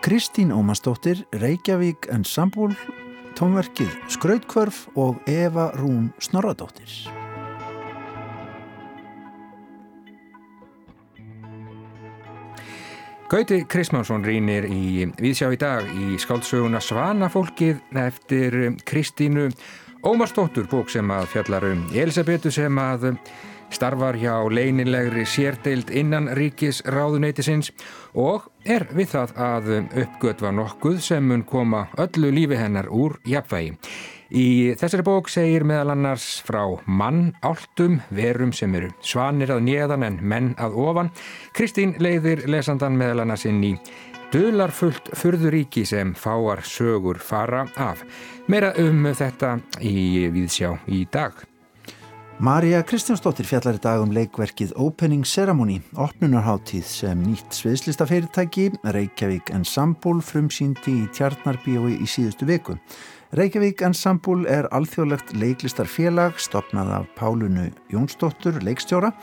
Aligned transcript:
Kristín 0.00 0.52
Ómarsdóttir, 0.52 1.26
Reykjavík 1.32 2.06
Ensemble, 2.12 2.76
tónverkið 3.34 3.90
Skrautkvörf 4.06 4.84
og 4.94 5.16
Eva 5.26 5.72
Rún 5.74 6.12
Snorradóttir. 6.22 6.86
Gauti 13.26 13.64
Krismánsson 13.66 14.22
rínir 14.22 14.68
í 14.70 15.08
Víðsjá 15.18 15.50
í 15.50 15.58
dag 15.58 15.88
í 15.88 16.14
skáldsöguna 16.22 16.78
Svanafólkið 16.78 17.80
eftir 17.98 18.76
Kristínu 18.86 19.48
Ómarsdóttur, 20.06 20.68
bók 20.70 20.92
sem 20.92 21.10
að 21.10 21.26
fjallar 21.32 21.66
um 21.72 21.88
Elisabetu 21.90 22.54
sem 22.54 22.78
að 22.78 23.16
starfar 23.74 24.16
hjá 24.16 24.36
leinilegri 24.50 25.26
sérdeild 25.26 25.90
innan 25.90 26.30
ríkis 26.38 26.80
ráðuneytisins 26.86 27.72
og 28.14 28.48
er 28.64 28.86
við 28.94 29.12
það 29.14 29.34
að 29.46 29.70
uppgötva 30.04 30.52
nokkuð 30.54 31.00
sem 31.02 31.26
mun 31.26 31.44
koma 31.44 31.88
öllu 31.98 32.30
lífi 32.34 32.58
hennar 32.60 32.88
úr 32.88 33.18
jafnvægi. 33.28 33.74
Í 34.34 34.74
þessari 34.80 35.04
bók 35.06 35.28
segir 35.30 35.62
meðal 35.68 35.92
annars 35.92 36.40
frá 36.42 36.64
mann 36.86 37.34
áltum, 37.44 38.00
verum 38.10 38.54
sem 38.56 38.72
eru 38.74 38.88
svanir 39.04 39.52
að 39.54 39.62
nýðan 39.68 40.06
en 40.08 40.18
menn 40.22 40.50
að 40.58 40.78
ofan. 40.86 41.12
Kristín 41.54 41.94
leiðir 42.02 42.46
lesandan 42.50 42.98
meðal 42.98 43.22
annars 43.26 43.46
inn 43.46 43.62
í 43.62 43.76
Dölarfullt 44.34 45.12
fyrðuríki 45.14 45.84
sem 45.86 46.10
fáar 46.18 46.64
sögur 46.66 47.20
fara 47.22 47.68
af. 47.78 48.02
Meira 48.50 48.72
um 48.82 49.06
þetta 49.14 49.60
í 49.78 50.26
Víðsjá 50.34 50.74
í 50.90 51.04
dag. 51.06 51.53
Marja 52.42 52.80
Kristjánsdóttir 52.82 53.46
fjallar 53.46 53.76
í 53.78 53.80
dag 53.82 54.00
um 54.02 54.10
leikverkið 54.10 54.72
Opening 54.82 55.22
Ceremony, 55.22 55.76
opnunarháttíð 55.94 56.82
sem 56.90 57.20
nýtt 57.22 57.54
sviðslistafyrirtæki 57.54 58.72
Reykjavík 58.82 59.52
Ensemble 59.54 60.18
frumsýndi 60.18 60.96
í 61.04 61.06
Tjarnarbíói 61.14 61.94
í 62.02 62.08
síðustu 62.10 62.48
viku. 62.50 62.74
Reykjavík 63.38 63.84
Ensemble 63.86 64.50
er 64.50 64.66
alþjóðlegt 64.74 65.30
leiklistarfélag 65.38 66.42
stopnað 66.42 66.90
af 66.98 67.08
Pálunu 67.14 67.68
Jónsdóttur, 67.94 68.58
leikstjóra, 68.66 69.14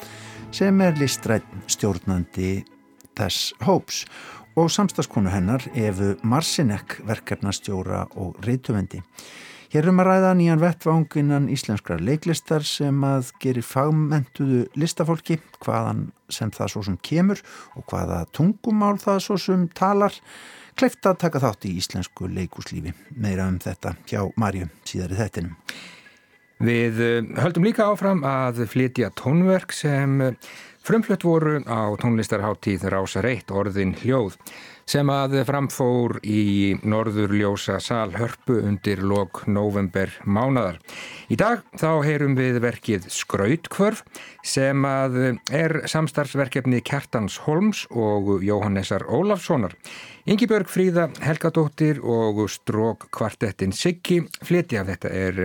sem 0.55 0.79
er 0.79 0.95
listrætt 0.95 1.47
stjórnandi 1.67 2.61
þess 3.19 3.51
hóps 3.67 4.05
og 4.55 4.71
samstagskonu 4.71 5.35
hennar 5.35 5.67
Efu 5.75 6.15
Marsinek, 6.23 7.01
verkefnastjóra 7.11 8.05
og 8.15 8.39
reytuvendi. 8.47 9.03
Hér 9.71 9.85
erum 9.85 10.01
að 10.03 10.07
ræða 10.09 10.31
nýjan 10.35 10.59
vettvanginnan 10.59 11.45
íslenskrar 11.47 12.01
leiklistar 12.03 12.65
sem 12.67 12.97
að 13.07 13.29
gerir 13.39 13.63
fagmentuðu 13.63 14.65
listafólki 14.75 15.37
hvaðan 15.63 16.09
sem 16.27 16.51
það 16.51 16.71
svo 16.73 16.81
sem 16.89 16.97
kemur 17.07 17.39
og 17.79 17.85
hvaða 17.87 18.17
tungumál 18.35 18.97
það 18.99 19.21
svo 19.23 19.37
sem 19.39 19.63
talar 19.71 20.17
kleift 20.75 21.07
að 21.07 21.21
taka 21.23 21.39
þátt 21.45 21.69
í 21.69 21.71
íslensku 21.79 22.27
leikúslífi. 22.27 22.91
Meira 23.15 23.45
um 23.47 23.61
þetta 23.63 23.93
hjá 24.11 24.25
Marju 24.35 24.67
síðar 24.91 25.15
í 25.15 25.19
þettinum. 25.21 25.55
Við 26.67 26.99
eh, 27.07 27.31
höldum 27.39 27.69
líka 27.69 27.87
áfram 27.87 28.25
að 28.27 28.65
flytja 28.69 29.13
tónverk 29.15 29.71
sem 29.71 30.19
eh, 30.25 30.51
frumflött 30.83 31.23
voru 31.23 31.61
á 31.63 31.95
tónlistarháttíð 32.01 32.89
Rása 32.91 33.23
Reitt 33.23 33.55
orðin 33.55 33.95
hljóð 34.03 34.35
sem 34.89 35.09
að 35.13 35.39
framfór 35.47 36.19
í 36.23 36.77
norðurljósa 36.83 37.79
salhörpu 37.83 38.59
undir 38.61 39.03
lok 39.03 39.43
november 39.47 40.13
mánadar. 40.25 40.79
Í 41.31 41.37
dag 41.39 41.61
þá 41.79 42.01
heyrum 42.05 42.37
við 42.39 42.61
verkið 42.63 43.09
Skrautkvörf 43.11 44.03
sem 44.43 44.85
að 44.87 45.19
er 45.53 45.77
samstarfsverkefni 45.91 46.81
Kjartans 46.85 47.37
Holms 47.45 47.85
og 47.91 48.41
Jóhannesar 48.45 49.05
Ólafssonar. 49.07 49.77
Yngibjörg 50.29 50.69
Fríða 50.69 51.07
Helgadóttir 51.23 52.01
og 52.05 52.43
Strók 52.51 53.07
kvartettin 53.13 53.73
Siggi 53.73 54.19
flytja 54.45 54.85
þetta 54.85 55.09
er 55.09 55.39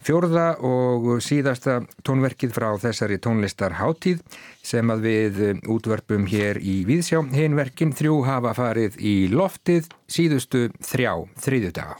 Fjórða 0.00 0.54
og 0.64 1.08
síðasta 1.20 1.82
tónverkið 2.08 2.54
frá 2.56 2.70
þessari 2.80 3.18
tónlistar 3.20 3.74
háttíð 3.76 4.22
sem 4.64 4.88
að 4.92 5.02
við 5.04 5.40
útvörpum 5.68 6.24
hér 6.30 6.56
í 6.56 6.80
Víðsjá. 6.88 7.20
Hinverkin 7.34 7.92
þrjú 7.92 8.22
hafa 8.24 8.54
farið 8.56 8.96
í 8.96 9.14
loftið 9.28 9.90
síðustu 10.08 10.70
þrjá 10.80 11.12
þriðju 11.44 11.74
daga. 11.76 11.98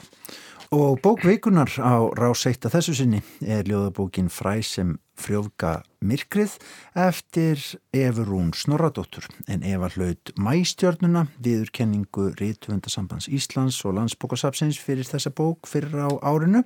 Og 0.71 1.01
bókveikunar 1.03 1.67
á 1.83 1.99
ráseitt 2.15 2.63
að 2.63 2.77
þessu 2.77 2.93
sinni 2.95 3.17
er 3.43 3.67
ljóðabókin 3.67 4.31
Fræ 4.31 4.61
sem 4.63 4.93
frjófga 5.19 5.81
myrkrið 5.99 6.53
eftir 6.97 7.59
Efurún 7.91 8.53
Snorradóttur 8.55 9.27
en 9.51 9.65
Eva 9.67 9.91
hlaut 9.91 10.31
mæstjörnuna 10.39 11.27
viðurkenningu 11.43 12.31
Rítvöndasambands 12.39 13.27
Íslands 13.27 13.81
og 13.83 13.99
landsbókasapsins 13.99 14.79
fyrir 14.81 15.05
þessa 15.05 15.35
bók 15.35 15.67
fyrir 15.69 16.07
á 16.07 16.09
árinu. 16.23 16.63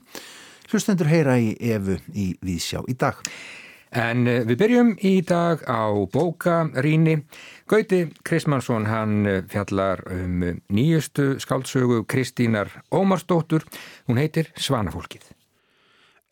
Hlustendur 0.65 1.09
heyra 1.11 1.35
í 1.37 1.53
Evu 1.61 1.99
í 2.17 2.31
Vísjá 2.41 2.81
í 2.89 2.95
dag. 2.97 3.19
En 3.95 4.25
eh, 4.27 4.41
við 4.43 4.57
byrjum 4.59 4.89
í 5.07 5.13
dag 5.23 5.61
á 5.69 5.93
bókaríni. 6.11 7.21
Gauti 7.69 8.01
Krismansson 8.27 8.89
hann 8.89 9.29
eh, 9.29 9.41
fjallar 9.51 10.01
um 10.11 10.43
nýjustu 10.67 11.37
skáldsögu 11.39 12.01
Kristínar 12.09 12.73
Ómarsdóttur. 12.91 13.63
Hún 14.09 14.19
heitir 14.19 14.51
Svanafólkið. 14.57 15.29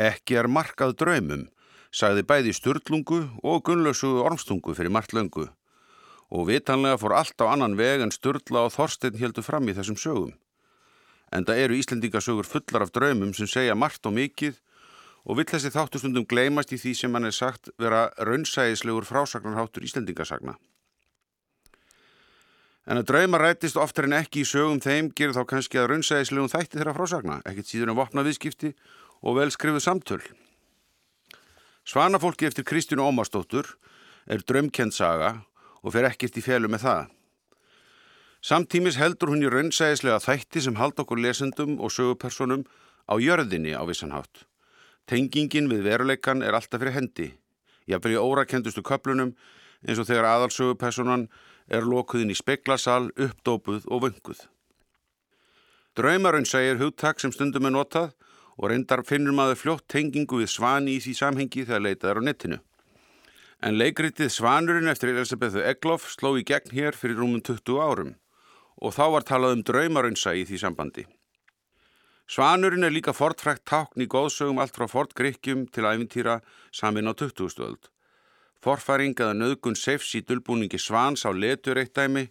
Ekki 0.02 0.42
er 0.42 0.50
markað 0.50 0.98
draumum, 1.00 1.48
sagði 1.94 2.26
bæði 2.28 2.58
Sturlungu 2.58 3.22
og 3.46 3.64
Gunnlausugu 3.70 4.26
Ormstungu 4.26 4.76
fyrir 4.76 4.92
margt 4.92 5.14
löngu. 5.14 5.48
Og 6.34 6.50
vitanlega 6.50 6.98
fór 6.98 7.16
allt 7.22 7.38
á 7.40 7.54
annan 7.54 7.78
veg 7.78 8.02
en 8.02 8.12
Sturla 8.12 8.66
og 8.66 8.74
Þorstein 8.74 9.22
heldur 9.22 9.46
fram 9.46 9.70
í 9.70 9.78
þessum 9.78 10.00
sögum 10.02 10.34
en 11.34 11.48
það 11.48 11.64
eru 11.64 11.80
Íslendingasögur 11.80 12.48
fullar 12.48 12.86
af 12.86 12.94
draumum 12.94 13.34
sem 13.34 13.50
segja 13.50 13.76
margt 13.76 14.06
og 14.06 14.14
mikið 14.16 14.60
og 15.24 15.40
vill 15.40 15.48
þessi 15.50 15.72
þáttustundum 15.74 16.28
gleymast 16.30 16.74
í 16.76 16.80
því 16.80 16.94
sem 17.00 17.16
hann 17.16 17.30
er 17.30 17.36
sagt 17.36 17.72
vera 17.80 18.06
raunsæðislegur 18.20 19.08
frásagnarháttur 19.08 19.86
Íslendingasagna. 19.88 20.58
En 22.84 23.00
að 23.00 23.08
drauma 23.14 23.40
rætist 23.40 23.80
oftar 23.80 24.10
en 24.10 24.18
ekki 24.18 24.44
í 24.44 24.48
sögum 24.48 24.82
þeim 24.84 25.14
gerir 25.16 25.36
þá 25.38 25.46
kannski 25.48 25.80
að 25.80 25.94
raunsæðislegum 25.94 26.52
þætti 26.52 26.80
þeirra 26.80 26.96
frásagna, 26.98 27.40
ekkert 27.48 27.70
síður 27.72 27.94
en 27.94 28.00
vopna 28.02 28.26
viðskipti 28.28 28.74
og 29.24 29.40
vel 29.40 29.50
skrifuð 29.56 29.86
samtöl. 29.86 30.22
Svanafólki 31.88 32.48
eftir 32.48 32.68
Kristján 32.68 33.04
Ómarsdóttur 33.04 33.72
er 34.28 34.44
draumkend 34.44 34.96
saga 34.96 35.38
og 35.82 35.96
fer 35.96 36.10
ekkert 36.12 36.40
í 36.40 36.44
fjölu 36.44 36.72
með 36.72 36.84
það. 36.84 37.08
Samtímis 38.44 38.98
heldur 39.00 39.30
hún 39.32 39.46
í 39.46 39.48
raunsæðislega 39.48 40.20
þætti 40.20 40.62
sem 40.66 40.76
hald 40.76 40.98
okkur 41.00 41.22
lesendum 41.24 41.78
og 41.80 41.94
sögupersonum 41.96 42.66
á 43.08 43.16
jörðinni 43.16 43.72
á 43.72 43.88
vissanhátt. 43.88 44.42
Tengingin 45.08 45.70
við 45.72 45.86
veruleikan 45.86 46.44
er 46.44 46.58
alltaf 46.58 46.82
fyrir 46.82 46.92
hendi. 46.98 47.30
Jáfnveg 47.88 48.18
í 48.18 48.20
órakendustu 48.20 48.82
köplunum 48.84 49.30
eins 49.88 50.02
og 50.02 50.10
þegar 50.10 50.28
aðalsögupersonan 50.28 51.30
er 51.72 51.88
lokuðin 51.88 52.34
í 52.34 52.36
speklasal, 52.36 53.14
uppdópuð 53.16 53.86
og 53.88 54.04
vönguð. 54.04 54.42
Draumaraunsægir 55.96 56.82
hugtak 56.82 57.24
sem 57.24 57.32
stundum 57.32 57.70
er 57.70 57.76
notað 57.78 58.10
og 58.58 58.74
reyndar 58.74 59.06
finnur 59.08 59.38
maður 59.38 59.62
fljótt 59.62 59.88
tengingu 59.88 60.42
við 60.42 60.52
svani 60.52 60.98
í 60.98 61.04
því 61.06 61.14
samhengi 61.22 61.64
þegar 61.64 61.86
leitað 61.86 62.12
er 62.12 62.20
á 62.20 62.24
netinu. 62.28 62.60
En 63.64 63.80
leikritið 63.80 64.36
Svanurinn 64.36 64.92
eftir 64.92 65.14
Elisabethu 65.14 65.64
Egloff 65.64 66.12
sló 66.12 66.34
í 66.36 66.44
gegn 66.44 66.76
hér 66.76 67.00
fyrir 67.00 67.24
rúmum 67.24 67.40
20 67.40 67.80
árum 67.80 68.12
og 68.84 68.92
þá 68.92 69.06
var 69.16 69.26
talað 69.28 69.58
um 69.58 69.64
draumarunsa 69.64 70.34
í 70.36 70.44
því 70.48 70.60
sambandi. 70.60 71.06
Svanurinn 72.28 72.84
er 72.88 72.94
líka 72.94 73.14
fortfrækt 73.16 73.66
tákn 73.68 74.04
í 74.04 74.08
góðsögum 74.12 74.60
allt 74.60 74.76
frá 74.76 74.88
fortgrikkjum 74.92 75.66
til 75.72 75.88
æfintýra 75.88 76.40
samin 76.72 77.08
á 77.08 77.14
20. 77.16 77.50
stöld. 77.52 77.90
Forfæring 78.64 79.16
eða 79.20 79.36
nöðgun 79.36 79.76
sefs 79.76 80.14
í 80.16 80.24
dölbúningi 80.24 80.80
svans 80.80 81.26
á 81.28 81.32
letur 81.32 81.80
eitt 81.80 81.96
dæmi 81.96 82.30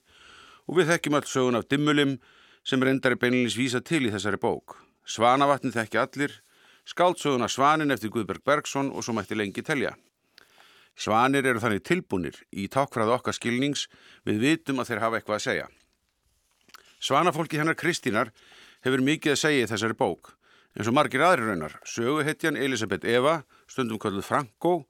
og 0.69 0.79
við 0.79 0.93
þekkjum 0.93 1.19
allt 1.19 1.29
sögun 1.33 1.61
af 1.61 1.69
dimmulim 1.69 2.17
sem 2.65 2.81
reyndar 2.81 3.17
er 3.17 3.21
beinilins 3.21 3.59
vísa 3.59 3.83
til 3.85 4.07
í 4.07 4.13
þessari 4.15 4.41
bók. 4.41 4.79
Svanavatni 5.05 5.75
þekki 5.75 6.01
allir, 6.01 6.33
skáldsöguna 6.89 7.51
Svanin 7.51 7.93
eftir 7.93 8.13
Guðberg 8.15 8.45
Bergson 8.45 8.89
og 8.93 9.05
svo 9.05 9.17
mætti 9.19 9.37
lengi 9.37 9.65
telja. 9.67 9.93
Svanir 10.97 11.47
eru 11.49 11.61
þannig 11.61 11.85
tilbúnir 11.89 12.37
í 12.53 12.69
tákfræðu 12.69 13.17
okkar 13.17 13.37
skilnings 13.37 13.87
við 14.29 14.43
vitum 14.45 14.83
að 14.83 14.93
þeir 14.93 15.03
hafa 15.05 15.19
eitthvað 15.19 15.39
að 15.39 15.47
segja. 15.47 15.69
Svanafólki 17.03 17.59
hennar 17.59 17.75
Kristínar 17.75 18.31
hefur 18.87 19.03
mikið 19.03 19.35
að 19.35 19.41
segja 19.41 19.65
í 19.65 19.71
þessari 19.71 19.97
bók. 19.99 20.37
En 20.79 20.87
svo 20.87 20.95
margir 20.95 21.25
aðri 21.27 21.49
raunar, 21.49 21.75
söguhetjan 21.85 22.57
Elisabeth 22.57 23.09
Eva, 23.11 23.43
stundum 23.67 23.99
kalluð 23.99 24.29
Franko, 24.29 24.85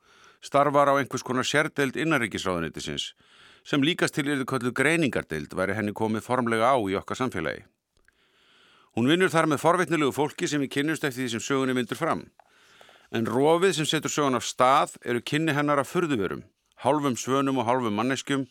starfar 0.44 0.92
á 0.92 1.00
einhvers 1.00 1.24
konar 1.24 1.48
sérdeild 1.48 1.96
innaríkisráðunitisins, 1.96 3.14
sem 3.64 3.82
líkast 3.82 4.14
til 4.18 4.28
yfir 4.28 4.44
kalluð 4.52 4.76
greiningardeild 4.76 5.56
væri 5.56 5.78
henni 5.78 5.96
komið 5.96 6.26
formlega 6.28 6.68
á 6.68 6.76
í 6.84 6.98
okkar 7.00 7.18
samfélagi. 7.22 7.64
Hún 8.92 9.08
vinnur 9.08 9.32
þar 9.32 9.48
með 9.48 9.62
forvitnilegu 9.64 10.12
fólki 10.12 10.46
sem 10.46 10.60
við 10.60 10.74
kynnumst 10.76 11.06
eftir 11.08 11.24
því 11.24 11.32
sem 11.32 11.46
sögunni 11.48 11.74
myndur 11.78 11.96
fram. 11.96 12.26
En 13.08 13.24
rofið 13.24 13.78
sem 13.78 13.88
setur 13.88 14.12
sögun 14.12 14.36
af 14.36 14.44
stað 14.44 14.98
eru 15.00 15.24
kynni 15.24 15.56
hennar 15.56 15.80
af 15.80 15.88
förðuverum, 15.88 16.44
hálfum 16.84 17.16
svönum 17.16 17.62
og 17.62 17.70
hálfum 17.70 17.96
manneskjum, 17.96 18.44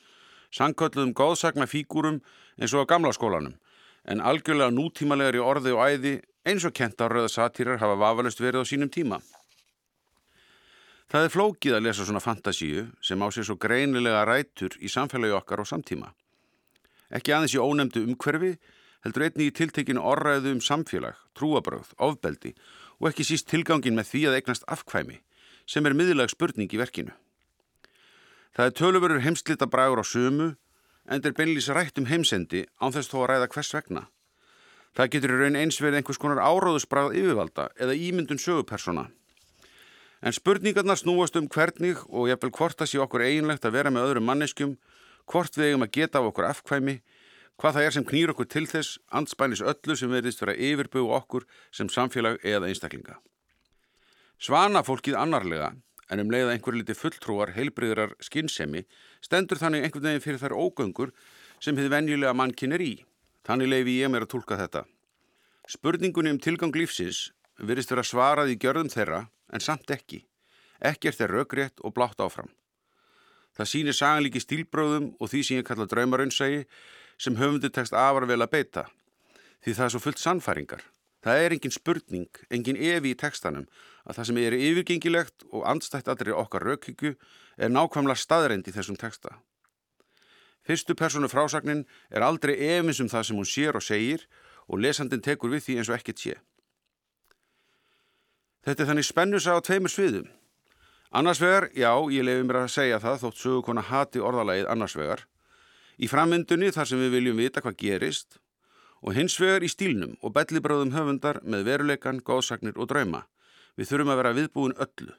Sankölluðum 0.51 1.13
góðsagna 1.15 1.68
fígúrum 1.68 2.19
eins 2.59 2.74
og 2.75 2.83
á 2.83 2.92
gamla 2.92 3.13
skólanum, 3.15 3.56
en 4.03 4.19
algjörlega 4.19 4.74
nútímalegar 4.75 5.38
í 5.39 5.44
orði 5.44 5.75
og 5.75 5.83
æði 5.88 6.13
eins 6.44 6.65
og 6.68 6.75
kent 6.75 7.00
á 7.00 7.07
rauða 7.07 7.30
satýrar 7.31 7.80
hafa 7.80 7.95
vafalust 7.95 8.42
verið 8.42 8.65
á 8.65 8.69
sínum 8.69 8.92
tíma. 8.92 9.21
Það 11.12 11.25
er 11.27 11.33
flókið 11.33 11.74
að 11.75 11.86
lesa 11.86 12.06
svona 12.07 12.24
fantasíu 12.24 12.86
sem 13.03 13.19
á 13.19 13.27
sér 13.31 13.48
svo 13.48 13.57
greinilega 13.59 14.24
rætur 14.27 14.77
í 14.80 14.92
samfélagi 14.92 15.36
okkar 15.36 15.63
og 15.63 15.68
samtíma. 15.68 16.13
Ekki 17.12 17.33
aðeins 17.36 17.56
í 17.56 17.59
ónemdu 17.59 18.06
umhverfi, 18.07 18.54
heldur 19.04 19.25
einni 19.27 19.50
í 19.50 19.56
tiltekinu 19.56 20.04
orðræðu 20.07 20.56
um 20.56 20.62
samfélag, 20.63 21.18
trúabröð, 21.36 21.92
ofbeldi 22.00 22.54
og 23.01 23.09
ekki 23.12 23.27
síst 23.27 23.50
tilgangin 23.51 23.97
með 23.97 24.07
því 24.12 24.21
að 24.30 24.38
eignast 24.39 24.68
afkvæmi, 24.71 25.19
sem 25.68 25.86
er 25.86 25.97
miðlag 25.97 26.31
spurning 26.31 26.71
í 26.71 26.80
verkinu. 26.80 27.12
Það 28.51 28.65
er 28.68 28.75
töluverur 28.75 29.24
heimslita 29.24 29.68
bragur 29.71 30.03
á 30.03 30.06
sömu, 30.06 30.56
en 31.07 31.24
er 31.24 31.36
beinlýs 31.36 31.69
rætt 31.71 32.00
um 32.00 32.09
heimsendi 32.09 32.65
án 32.81 32.92
þess 32.92 33.12
þó 33.12 33.21
að 33.24 33.30
ræða 33.31 33.48
hvers 33.53 33.74
vegna. 33.75 34.03
Það 34.92 35.12
getur 35.13 35.31
í 35.31 35.38
raun 35.39 35.56
eins 35.56 35.80
verið 35.80 36.01
einhvers 36.01 36.19
konar 36.19 36.44
áráðusbrað 36.44 37.15
yfirvalda 37.15 37.69
eða 37.80 37.95
ímyndun 37.95 38.42
sögupersona. 38.44 39.07
En 40.21 40.36
spurningarnar 40.36 41.00
snúast 41.00 41.38
um 41.39 41.48
hvernig 41.50 42.01
og 42.09 42.27
jafnvel 42.30 42.51
hvort 42.57 42.77
það 42.77 42.92
sé 42.92 43.00
okkur 43.01 43.24
eiginlegt 43.25 43.65
að 43.65 43.77
vera 43.77 43.94
með 43.94 44.09
öðrum 44.09 44.27
manneskjum, 44.27 44.75
hvort 45.31 45.56
við 45.57 45.71
eigum 45.71 45.88
að 45.88 45.94
geta 45.95 46.19
á 46.19 46.27
okkur 46.27 46.50
afkvæmi, 46.51 46.97
hvað 47.56 47.77
það 47.77 47.88
er 47.88 47.95
sem 47.95 48.06
knýr 48.12 48.33
okkur 48.33 48.50
til 48.51 48.68
þess, 48.68 49.00
anspænis 49.09 49.63
öllu 49.63 49.95
sem 49.95 50.12
verðist 50.12 50.44
vera 50.44 50.57
yfirbögu 50.57 51.15
okkur 51.18 51.47
sem 51.71 51.89
samfélag 51.89 52.44
eða 52.44 52.68
einstaklinga. 52.68 53.18
Svana 54.42 54.83
fólkið 54.83 55.18
annarlega, 55.18 55.71
en 56.11 56.19
um 56.19 56.31
leið 56.31 56.49
að 56.49 56.53
einhver 56.55 56.75
liti 56.75 56.95
fulltrúar, 56.97 57.53
heilbriðrar, 57.55 58.15
skinnsemi, 58.19 58.83
stendur 59.23 59.59
þannig 59.61 59.85
einhvern 59.87 60.09
veginn 60.09 60.23
fyrir 60.25 60.41
þær 60.41 60.57
ógöngur 60.59 61.13
sem 61.63 61.77
hefði 61.77 61.93
venjulega 61.93 62.35
mannkinn 62.35 62.75
er 62.75 62.83
í. 62.83 62.93
Þannig 63.47 63.71
leifi 63.71 63.99
ég 64.01 64.11
mér 64.11 64.27
að 64.27 64.33
tólka 64.35 64.59
þetta. 64.59 64.83
Spurningunni 65.71 66.33
um 66.35 66.41
tilgang 66.41 66.75
lífsins 66.75 67.29
virðist 67.61 67.93
vera 67.93 68.03
svarað 68.05 68.51
í 68.53 68.59
gjörðum 68.59 68.91
þeirra 68.91 69.25
en 69.53 69.63
samt 69.63 69.93
ekki. 69.93 70.25
Ekkert 70.81 71.21
er 71.21 71.31
raugrétt 71.31 71.79
og 71.85 71.95
blátt 71.95 72.19
áfram. 72.19 72.49
Það 73.55 73.69
sýnir 73.71 73.95
saganlíki 73.95 74.41
stílbróðum 74.41 75.11
og 75.19 75.31
því 75.31 75.43
sem 75.43 75.59
ég 75.59 75.67
kalla 75.67 75.87
draumarunnsægi 75.87 76.65
sem 77.21 77.37
höfundu 77.37 77.69
tekst 77.69 77.95
afar 77.95 78.27
vel 78.27 78.41
að 78.41 78.53
beita. 78.55 78.87
Því 79.61 79.77
það 79.77 79.85
er 79.85 79.93
svo 79.93 80.01
fullt 80.01 80.21
sannfæringar. 80.21 80.83
Það 81.21 81.44
er 81.44 81.53
engin 81.53 81.73
spurning, 81.73 82.29
engin 82.50 82.79
evi 82.81 83.13
í 83.13 83.18
tekstanum 83.18 83.68
að 84.09 84.18
það 84.18 84.27
sem 84.29 84.39
er 84.41 84.57
yfirgengilegt 84.57 85.45
og 85.51 85.68
andstætt 85.69 86.09
allri 86.09 86.33
okkar 86.33 86.65
raukhyggju 86.65 87.13
er 87.62 87.69
nákvæmlega 87.69 88.18
staðreind 88.18 88.69
í 88.69 88.73
þessum 88.73 88.97
teksta. 88.97 89.38
Fyrstu 90.65 90.95
personu 90.97 91.29
frásagnin 91.29 91.85
er 92.09 92.25
aldrei 92.25 92.56
efins 92.57 93.01
um 93.01 93.09
það 93.09 93.27
sem 93.27 93.38
hún 93.38 93.50
sér 93.50 93.77
og 93.77 93.85
segir 93.85 94.25
og 94.68 94.81
lesandin 94.81 95.21
tekur 95.21 95.53
við 95.53 95.65
því 95.68 95.77
eins 95.77 95.89
og 95.89 95.97
ekkert 95.97 96.21
sé. 96.21 96.35
Þetta 98.65 98.83
er 98.83 98.91
þannig 98.91 99.09
spennusa 99.09 99.57
á 99.57 99.59
tveimur 99.62 99.94
sviðum. 99.94 100.29
Annars 101.12 101.41
vegar, 101.41 101.68
já, 101.75 101.91
ég 102.13 102.23
lefi 102.25 102.45
mér 102.47 102.63
að 102.63 102.73
segja 102.73 103.01
það 103.03 103.23
þótt 103.25 103.41
sögukona 103.41 103.81
hati 103.83 104.21
orðalagið 104.21 104.69
annars 104.73 104.95
vegar. 104.97 105.25
Í 106.01 106.07
framvindunni 106.09 106.69
þar 106.73 106.88
sem 106.88 107.01
við 107.01 107.18
viljum 107.18 107.41
vita 107.41 107.62
hvað 107.62 107.77
gerist 107.81 108.40
og 109.01 109.15
hins 109.18 109.38
vegar 109.42 109.65
í 109.65 109.69
stílnum 109.71 110.15
og 110.21 110.33
bellibráðum 110.36 110.94
höfundar 110.95 111.42
með 111.44 111.68
veruleikan, 111.69 112.21
góðsagnir 112.21 112.77
og 112.77 112.89
drauma. 112.92 113.25
Við 113.77 113.92
þurfum 113.92 114.13
að 114.13 114.19
vera 114.21 114.33
viðbúin 114.38 114.77
öllu. 114.77 115.13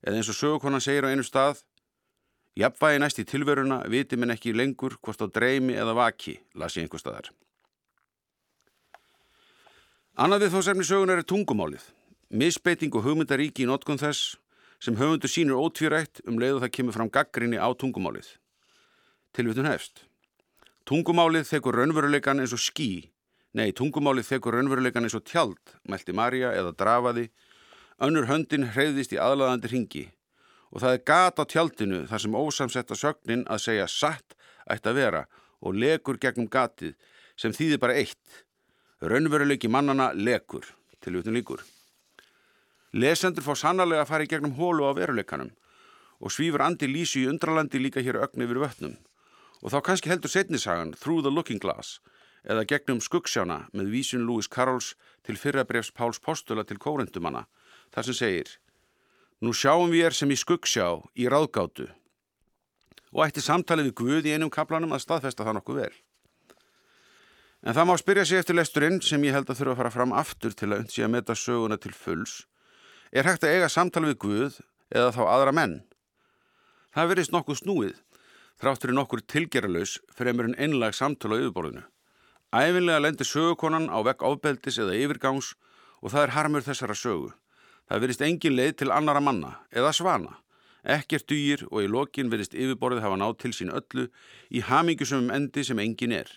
Eða 0.00 0.16
eins 0.16 0.30
og 0.32 0.38
sögukona 0.38 0.80
segir 0.80 1.06
á 1.06 1.12
einu 1.12 1.22
stað, 1.26 1.60
Jafnvægi 2.58 2.98
næst 2.98 3.20
í 3.22 3.24
tilveruna 3.24 3.78
viti 3.88 4.18
minn 4.18 4.34
ekki 4.34 4.52
lengur 4.56 4.96
hvort 4.98 5.22
á 5.22 5.26
dreymi 5.30 5.76
eða 5.78 5.94
vaki, 5.94 6.34
las 6.58 6.74
ég 6.76 6.84
einhver 6.84 7.00
staðar. 7.00 7.30
Annað 10.18 10.44
við 10.44 10.56
þó 10.56 10.60
semni 10.66 10.84
sögunar 10.84 11.22
er 11.22 11.28
tungumálið. 11.30 11.84
Misbeiting 12.30 12.94
og 12.98 13.06
hugmyndaríki 13.06 13.64
í 13.64 13.70
notkun 13.70 14.02
þess 14.02 14.34
sem 14.82 14.98
höfundu 14.98 15.30
sínur 15.30 15.62
ótvírætt 15.62 16.24
um 16.26 16.40
leiðu 16.42 16.60
það 16.64 16.74
kemur 16.74 16.96
fram 16.98 17.12
gaggrinni 17.12 17.56
á 17.56 17.70
tungumálið. 17.70 18.26
Tilvitun 19.32 19.70
hefst. 19.70 20.09
Tungumálið 20.88 21.48
þekur 21.50 21.80
raunveruleikan 21.80 22.40
eins 22.42 22.54
og 22.56 22.62
skí. 22.62 23.10
Nei, 23.54 23.70
tungumálið 23.76 24.28
þekur 24.30 24.56
raunveruleikan 24.56 25.06
eins 25.06 25.16
og 25.18 25.26
tjald, 25.26 25.74
meldi 25.88 26.14
Marja 26.16 26.54
eða 26.56 26.72
drafaði. 26.78 27.28
Önnur 28.00 28.30
höndin 28.30 28.70
hreyðist 28.72 29.12
í 29.12 29.20
aðlaðandi 29.20 29.70
ringi 29.70 30.06
og 30.70 30.84
það 30.84 30.94
er 30.94 31.02
gat 31.10 31.40
á 31.42 31.44
tjaldinu 31.50 32.04
þar 32.06 32.22
sem 32.22 32.36
ósamsetta 32.38 32.96
sögnin 32.98 33.42
að 33.50 33.64
segja 33.64 33.88
satt 33.90 34.36
ætti 34.70 34.90
að 34.90 35.00
vera 35.00 35.24
og 35.60 35.74
legur 35.74 36.18
gegnum 36.22 36.48
gatið 36.50 36.94
sem 37.36 37.54
þýðir 37.56 37.82
bara 37.82 37.98
eitt. 37.98 38.44
Raunveruleiki 39.00 39.68
mannana 39.68 40.10
legur, 40.14 40.66
til 41.00 41.16
utun 41.18 41.36
líkur. 41.36 41.62
Lesendur 42.92 43.44
fá 43.46 43.54
sannarlega 43.56 44.04
að 44.04 44.10
fara 44.10 44.26
í 44.26 44.30
gegnum 44.30 44.56
hólu 44.58 44.86
á 44.86 44.92
veruleikanum 44.94 45.52
og 46.20 46.32
svífur 46.34 46.62
andi 46.64 46.88
lísi 46.90 47.24
í 47.24 47.30
undralandi 47.30 47.80
líka 47.80 48.02
hér 48.04 48.20
ögn 48.20 48.44
yfir 48.44 48.60
vötnum. 48.60 48.98
Og 49.60 49.74
þá 49.74 49.78
kannski 49.84 50.10
heldur 50.12 50.32
setnisagan 50.32 50.94
Through 50.96 51.24
the 51.26 51.32
Looking 51.32 51.60
Glass 51.60 51.98
eða 52.44 52.64
gegnum 52.64 53.02
skuggsjána 53.04 53.66
með 53.76 53.92
vísun 53.92 54.24
Lewis 54.24 54.48
Carrolls 54.48 54.94
til 55.26 55.36
fyrrabrefs 55.36 55.92
Páls 55.92 56.20
Postula 56.20 56.64
til 56.64 56.80
kórundumanna 56.80 57.44
þar 57.92 58.08
sem 58.08 58.16
segir 58.16 58.56
Nú 59.40 59.54
sjáum 59.56 59.88
við 59.92 60.10
er 60.10 60.16
sem 60.16 60.30
í 60.32 60.36
skuggsjá 60.36 60.86
í 61.16 61.28
ráðgátu 61.32 61.88
og 63.10 63.24
ætti 63.24 63.42
samtalið 63.44 63.90
við 63.90 63.96
Guð 64.00 64.28
í 64.28 64.34
einum 64.36 64.52
kaplanum 64.52 64.92
að 64.94 65.04
staðfesta 65.04 65.46
það 65.46 65.56
nokkuð 65.58 65.78
vel. 65.82 65.94
En 67.66 67.76
það 67.76 67.88
má 67.88 67.94
spyrja 68.00 68.26
sig 68.28 68.40
eftir 68.40 68.56
lesturinn 68.56 69.00
sem 69.04 69.24
ég 69.26 69.34
held 69.36 69.50
að 69.50 69.58
þurfa 69.60 69.74
að 69.74 69.80
fara 69.80 69.94
fram 69.94 70.14
aftur 70.16 70.54
til 70.56 70.70
að 70.70 70.84
undsí 70.84 71.04
að 71.04 71.12
meta 71.16 71.36
söguna 71.36 71.76
til 71.80 71.92
fulls. 71.96 72.44
Er 73.12 73.26
hægt 73.26 73.44
að 73.44 73.56
eiga 73.56 73.72
samtalið 73.72 74.14
við 74.14 74.20
Guð 74.24 74.60
eða 74.94 75.10
þá 75.16 75.22
aðra 75.26 75.56
menn? 75.56 75.74
Það 76.94 77.10
verðist 77.10 77.34
nokkuð 77.34 77.60
snúið, 77.60 77.98
þráttur 78.60 78.92
í 78.92 78.96
nokkur 78.96 79.22
tilgeralaus 79.24 79.96
fremur 80.12 80.50
en 80.50 80.58
einlag 80.60 80.92
samtala 80.96 81.38
á 81.38 81.40
yfirborðinu. 81.40 81.82
Æfinlega 82.52 83.00
lendir 83.00 83.28
sögukonan 83.28 83.88
á 83.88 83.98
vekk 84.04 84.24
ábeldis 84.26 84.80
eða 84.82 84.98
yfirgangs 84.98 85.54
og 86.02 86.12
það 86.12 86.24
er 86.24 86.34
harmur 86.34 86.66
þessara 86.66 86.96
sögu. 86.98 87.30
Það 87.88 88.02
verist 88.04 88.24
engin 88.26 88.56
leið 88.58 88.74
til 88.82 88.90
annara 88.92 89.22
manna 89.24 89.54
eða 89.72 89.94
svana. 89.96 90.36
Ekkert 90.84 91.28
dýr 91.28 91.64
og 91.70 91.84
í 91.84 91.88
lokin 91.88 92.30
verist 92.32 92.56
yfirborðið 92.56 93.04
hafa 93.04 93.18
nátt 93.20 93.40
til 93.40 93.52
sín 93.56 93.72
öllu 93.72 94.08
í 94.50 94.62
hamingjusumum 94.64 95.32
endi 95.34 95.64
sem 95.64 95.80
engin 95.80 96.16
er. 96.16 96.28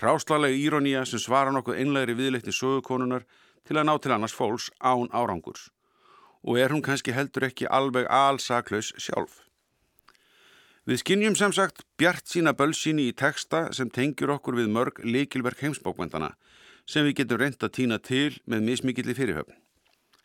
Hráslalega 0.00 0.58
írónía 0.58 1.04
sem 1.06 1.22
svara 1.22 1.54
nokkuð 1.54 1.78
einlegri 1.78 2.18
viðleikni 2.18 2.54
sögukonunar 2.54 3.26
til 3.66 3.78
að 3.78 3.86
ná 3.88 3.94
til 4.02 4.14
annars 4.14 4.34
fólks 4.34 4.70
án 4.82 5.06
árangurs. 5.14 5.70
Og 6.42 6.58
er 6.58 6.74
hún 6.74 6.82
kannski 6.82 7.14
heldur 7.14 7.46
ekki 7.46 7.70
alveg 7.70 8.10
alsaklaus 8.10 8.92
sjálf. 8.98 9.43
Við 10.84 10.98
skinnjum 11.00 11.32
sem 11.32 11.52
sagt 11.56 11.78
bjart 11.96 12.26
sína 12.28 12.52
bölsíni 12.52 13.06
í 13.08 13.12
teksta 13.16 13.70
sem 13.72 13.88
tengjur 13.88 14.34
okkur 14.34 14.58
við 14.58 14.66
mörg 14.68 14.98
likilverk 15.00 15.62
heimsbókvendana 15.64 16.34
sem 16.84 17.06
við 17.06 17.22
getum 17.22 17.38
reynd 17.40 17.62
að 17.64 17.70
týna 17.78 17.96
til 17.96 18.34
með 18.44 18.66
mismikilli 18.66 19.14
fyrirhöfn. 19.16 19.56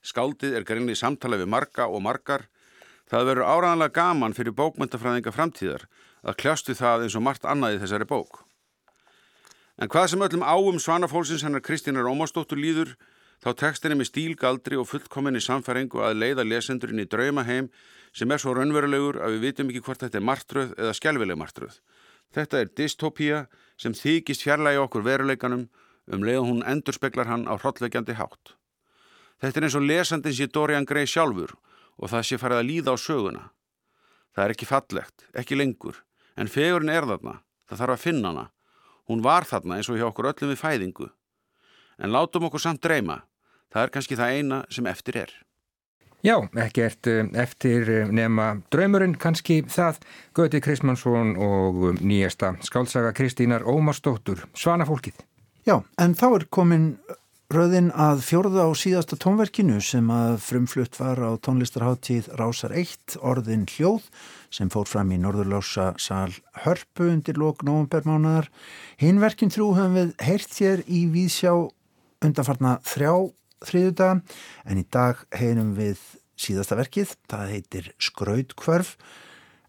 Skáldið 0.03 0.57
er 0.59 0.65
greinlega 0.67 0.97
í 0.97 0.99
samtala 0.99 1.39
við 1.39 1.47
marga 1.53 1.85
og 1.87 2.03
margar. 2.03 2.49
Það 3.07 3.29
verður 3.29 3.47
áraðanlega 3.53 3.95
gaman 3.95 4.35
fyrir 4.35 4.55
bókmyndafræðinga 4.57 5.31
framtíðar 5.31 5.85
að 6.27 6.37
kljástu 6.43 6.75
það 6.75 7.05
eins 7.05 7.15
og 7.15 7.23
margt 7.23 7.47
annað 7.47 7.77
í 7.77 7.79
þessari 7.85 8.07
bók. 8.09 8.41
En 9.79 9.87
hvað 9.87 10.09
sem 10.11 10.25
öllum 10.27 10.43
áum 10.43 10.81
svanafólksins 10.83 11.45
hennar 11.47 11.63
Kristínar 11.63 12.11
Ómarsdóttur 12.11 12.59
líður, 12.59 12.97
þá 13.39 13.55
tekstinni 13.63 13.95
með 13.95 14.11
stílgaldri 14.11 14.75
og 14.75 14.91
fullkominni 14.91 15.39
samfæringu 15.39 16.03
að 16.03 16.19
leiða 16.19 16.43
lesendurinn 16.43 16.99
í 16.99 17.07
draumaheim 17.07 17.71
sem 18.13 18.31
er 18.31 18.41
svo 18.41 18.53
raunverulegur 18.57 19.19
að 19.23 19.37
við 19.37 19.45
vitum 19.47 19.71
ekki 19.71 19.83
hvort 19.85 20.03
þetta 20.03 20.19
er 20.19 20.25
martröð 20.25 20.73
eða 20.77 20.95
skjálfileg 20.97 21.39
martröð. 21.39 21.79
Þetta 22.35 22.61
er 22.61 22.71
dystopía 22.77 23.43
sem 23.79 23.95
þykist 23.97 24.45
fjarlægi 24.45 24.81
okkur 24.83 25.05
veruleikanum 25.05 25.67
um 26.13 26.25
leið 26.25 26.41
hún 26.45 26.63
endur 26.67 26.97
speklar 26.97 27.29
hann 27.29 27.47
á 27.49 27.53
hrottlegjandi 27.57 28.17
hátt. 28.17 28.55
Þetta 29.39 29.59
er 29.59 29.67
eins 29.67 29.77
og 29.77 29.85
lesandin 29.85 30.35
sé 30.35 30.49
Dorian 30.51 30.87
Gray 30.89 31.07
sjálfur 31.07 31.55
og 31.97 32.11
það 32.11 32.25
sé 32.27 32.39
farið 32.41 32.61
að 32.61 32.69
líða 32.69 32.95
á 32.95 32.97
söguna. 32.99 33.43
Það 34.35 34.45
er 34.45 34.53
ekki 34.53 34.69
fallegt, 34.69 35.25
ekki 35.33 35.57
lengur, 35.57 36.03
en 36.37 36.51
fegurinn 36.51 36.91
er 36.93 37.07
þarna, 37.07 37.39
það 37.69 37.81
þarf 37.81 37.95
að 37.95 38.03
finna 38.03 38.31
hana. 38.31 38.45
Hún 39.09 39.23
var 39.25 39.47
þarna 39.49 39.79
eins 39.79 39.89
og 39.89 39.97
hjá 39.97 40.05
okkur 40.09 40.29
öllum 40.31 40.53
við 40.53 40.61
fæðingu. 40.61 41.09
En 41.99 42.13
látum 42.13 42.45
okkur 42.47 42.61
samt 42.61 42.83
dreyma, 42.85 43.23
það 43.73 43.85
er 43.85 43.93
kannski 43.95 44.19
það 44.19 44.35
eina 44.37 44.59
sem 44.69 44.87
eftir 44.91 45.23
er. 45.25 45.33
Já, 46.19 46.35
ekkert 46.59 47.07
eh, 47.07 47.23
eftir 47.39 47.87
eh, 47.87 48.09
nema 48.11 48.57
draumurinn 48.73 49.15
kannski 49.15 49.61
það 49.71 50.01
Göti 50.35 50.59
Krismansson 50.59 51.37
og 51.39 51.79
um, 51.93 52.01
nýjasta 52.03 52.57
skálsaga 52.67 53.13
Kristínar 53.15 53.63
Ómarsdóttur, 53.63 54.43
Svanafólkið. 54.51 55.21
Já, 55.63 55.77
en 55.95 56.17
þá 56.19 56.25
er 56.27 56.45
komin 56.51 56.89
röðin 57.49 57.87
að 57.95 58.25
fjórða 58.27 58.67
á 58.67 58.69
síðasta 58.75 59.15
tónverkinu 59.15 59.79
sem 59.81 60.11
að 60.11 60.35
frumflutt 60.43 60.99
var 60.99 61.23
á 61.23 61.31
tónlistarháttíð 61.39 62.27
Rásar 62.35 62.75
1 62.75 63.15
orðin 63.23 63.63
hljóð 63.71 64.11
sem 64.51 64.67
fór 64.69 64.91
fram 64.91 65.15
í 65.15 65.21
Norðurlása 65.23 65.93
sal 66.03 66.35
Hörpu 66.65 67.07
undir 67.13 67.39
lók 67.39 67.63
nógumbermánaðar. 67.63 68.51
Hinnverkin 68.99 69.55
þrjú 69.55 69.71
höfum 69.79 69.97
við 70.01 70.13
heyrt 70.27 70.59
hér 70.59 70.83
í 70.83 71.07
Víðsjá 71.15 71.55
undanfarna 72.27 72.81
þrjá 72.83 73.13
þriðudaga 73.65 74.21
en 74.69 74.81
í 74.81 74.85
dag 74.91 75.21
heyrum 75.35 75.75
við 75.77 76.01
síðasta 76.39 76.77
verkið, 76.79 77.15
það 77.29 77.53
heitir 77.53 77.93
Skrautkvörf 77.99 78.95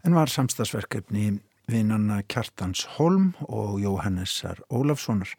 en 0.05 0.15
var 0.17 0.31
samstagsverkefni 0.31 1.39
vinnanna 1.71 2.21
Kjartans 2.27 2.83
Holm 2.97 3.31
og 3.47 3.79
Jóhannesar 3.81 4.59
Ólafssonar. 4.73 5.29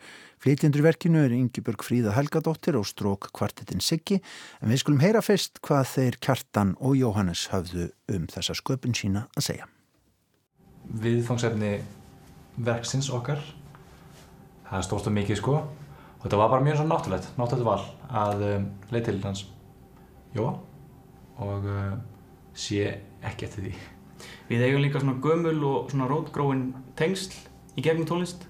Flytjendur 0.42 0.85
verkinu 0.87 1.21
er 1.26 1.35
Yngibjörg 1.35 1.85
Fríða 1.85 2.14
Helgadóttir 2.16 2.78
og 2.78 2.87
strók 2.88 3.28
kvartetinn 3.37 3.82
Siggi 3.85 4.21
en 4.61 4.73
við 4.73 4.82
skulum 4.82 5.02
heyra 5.02 5.23
fyrst 5.25 5.61
hvað 5.64 5.90
þeir 5.92 6.18
Kjartan 6.25 6.75
og 6.80 6.97
Jóhannes 6.99 7.49
hafðu 7.52 7.90
um 8.12 8.26
þessa 8.32 8.56
sköpun 8.59 8.97
sína 8.97 9.26
að 9.37 9.49
segja. 9.50 9.68
Viðfangsefni 11.02 11.76
verksins 12.62 13.11
okkar, 13.12 13.40
það 14.68 14.78
er 14.80 14.88
stórt 14.88 15.09
og 15.09 15.16
mikið 15.16 15.40
sko 15.40 15.61
og 16.23 16.29
þetta 16.29 16.38
var 16.38 16.52
bara 16.52 16.62
mjög 16.62 16.76
svona 16.79 16.95
náttúrulegt, 16.95 17.33
náttúrulegt 17.35 17.67
val 17.67 17.81
að 18.23 18.43
um, 18.47 18.67
leið 18.95 19.09
til 19.09 19.19
hans 19.25 19.41
Jóa 20.37 20.52
og 21.43 21.67
uh, 21.67 21.97
sé 22.55 22.85
ekki 23.26 23.49
eftir 23.49 23.67
því. 23.67 23.73
Við 24.52 24.62
eigum 24.69 24.85
líka 24.85 25.02
svona 25.02 25.19
gömul 25.25 25.59
og 25.67 25.91
svona 25.91 26.07
rótgróin 26.07 26.69
tengsl 26.97 27.35
í 27.75 27.83
gegnum 27.83 28.07
tónlist 28.07 28.47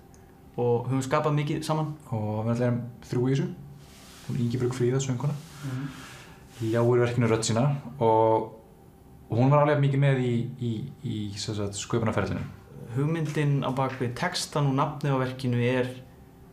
og 0.61 0.91
höfum 0.91 1.01
skapað 1.07 1.39
mikið 1.39 1.65
saman. 1.65 1.95
Og 2.13 2.45
við 2.45 2.53
ætlum 2.59 2.81
þrjú 3.09 3.25
í 3.25 3.33
þessu, 3.33 3.49
hún 4.27 4.41
Ingeborg 4.45 4.77
Fríða, 4.77 5.01
sönguna, 5.01 5.33
mm 5.33 5.71
-hmm. 5.71 5.89
ljáur 6.69 7.01
verkinu 7.07 7.27
rödd 7.27 7.49
sína 7.49 7.77
og, 7.99 8.53
og 9.31 9.39
hún 9.39 9.51
var 9.51 9.63
alveg 9.63 9.81
mikið 9.81 9.99
með 9.99 10.19
í, 10.21 10.35
í, 10.61 10.73
í 11.03 11.33
sköpunarferðinu. 11.39 12.45
Hugmyndin 12.95 13.65
á 13.65 13.73
bakvið 13.73 14.15
textan 14.15 14.67
og 14.67 14.75
nafni 14.75 15.09
á 15.09 15.17
verkinu 15.17 15.57
er 15.57 15.89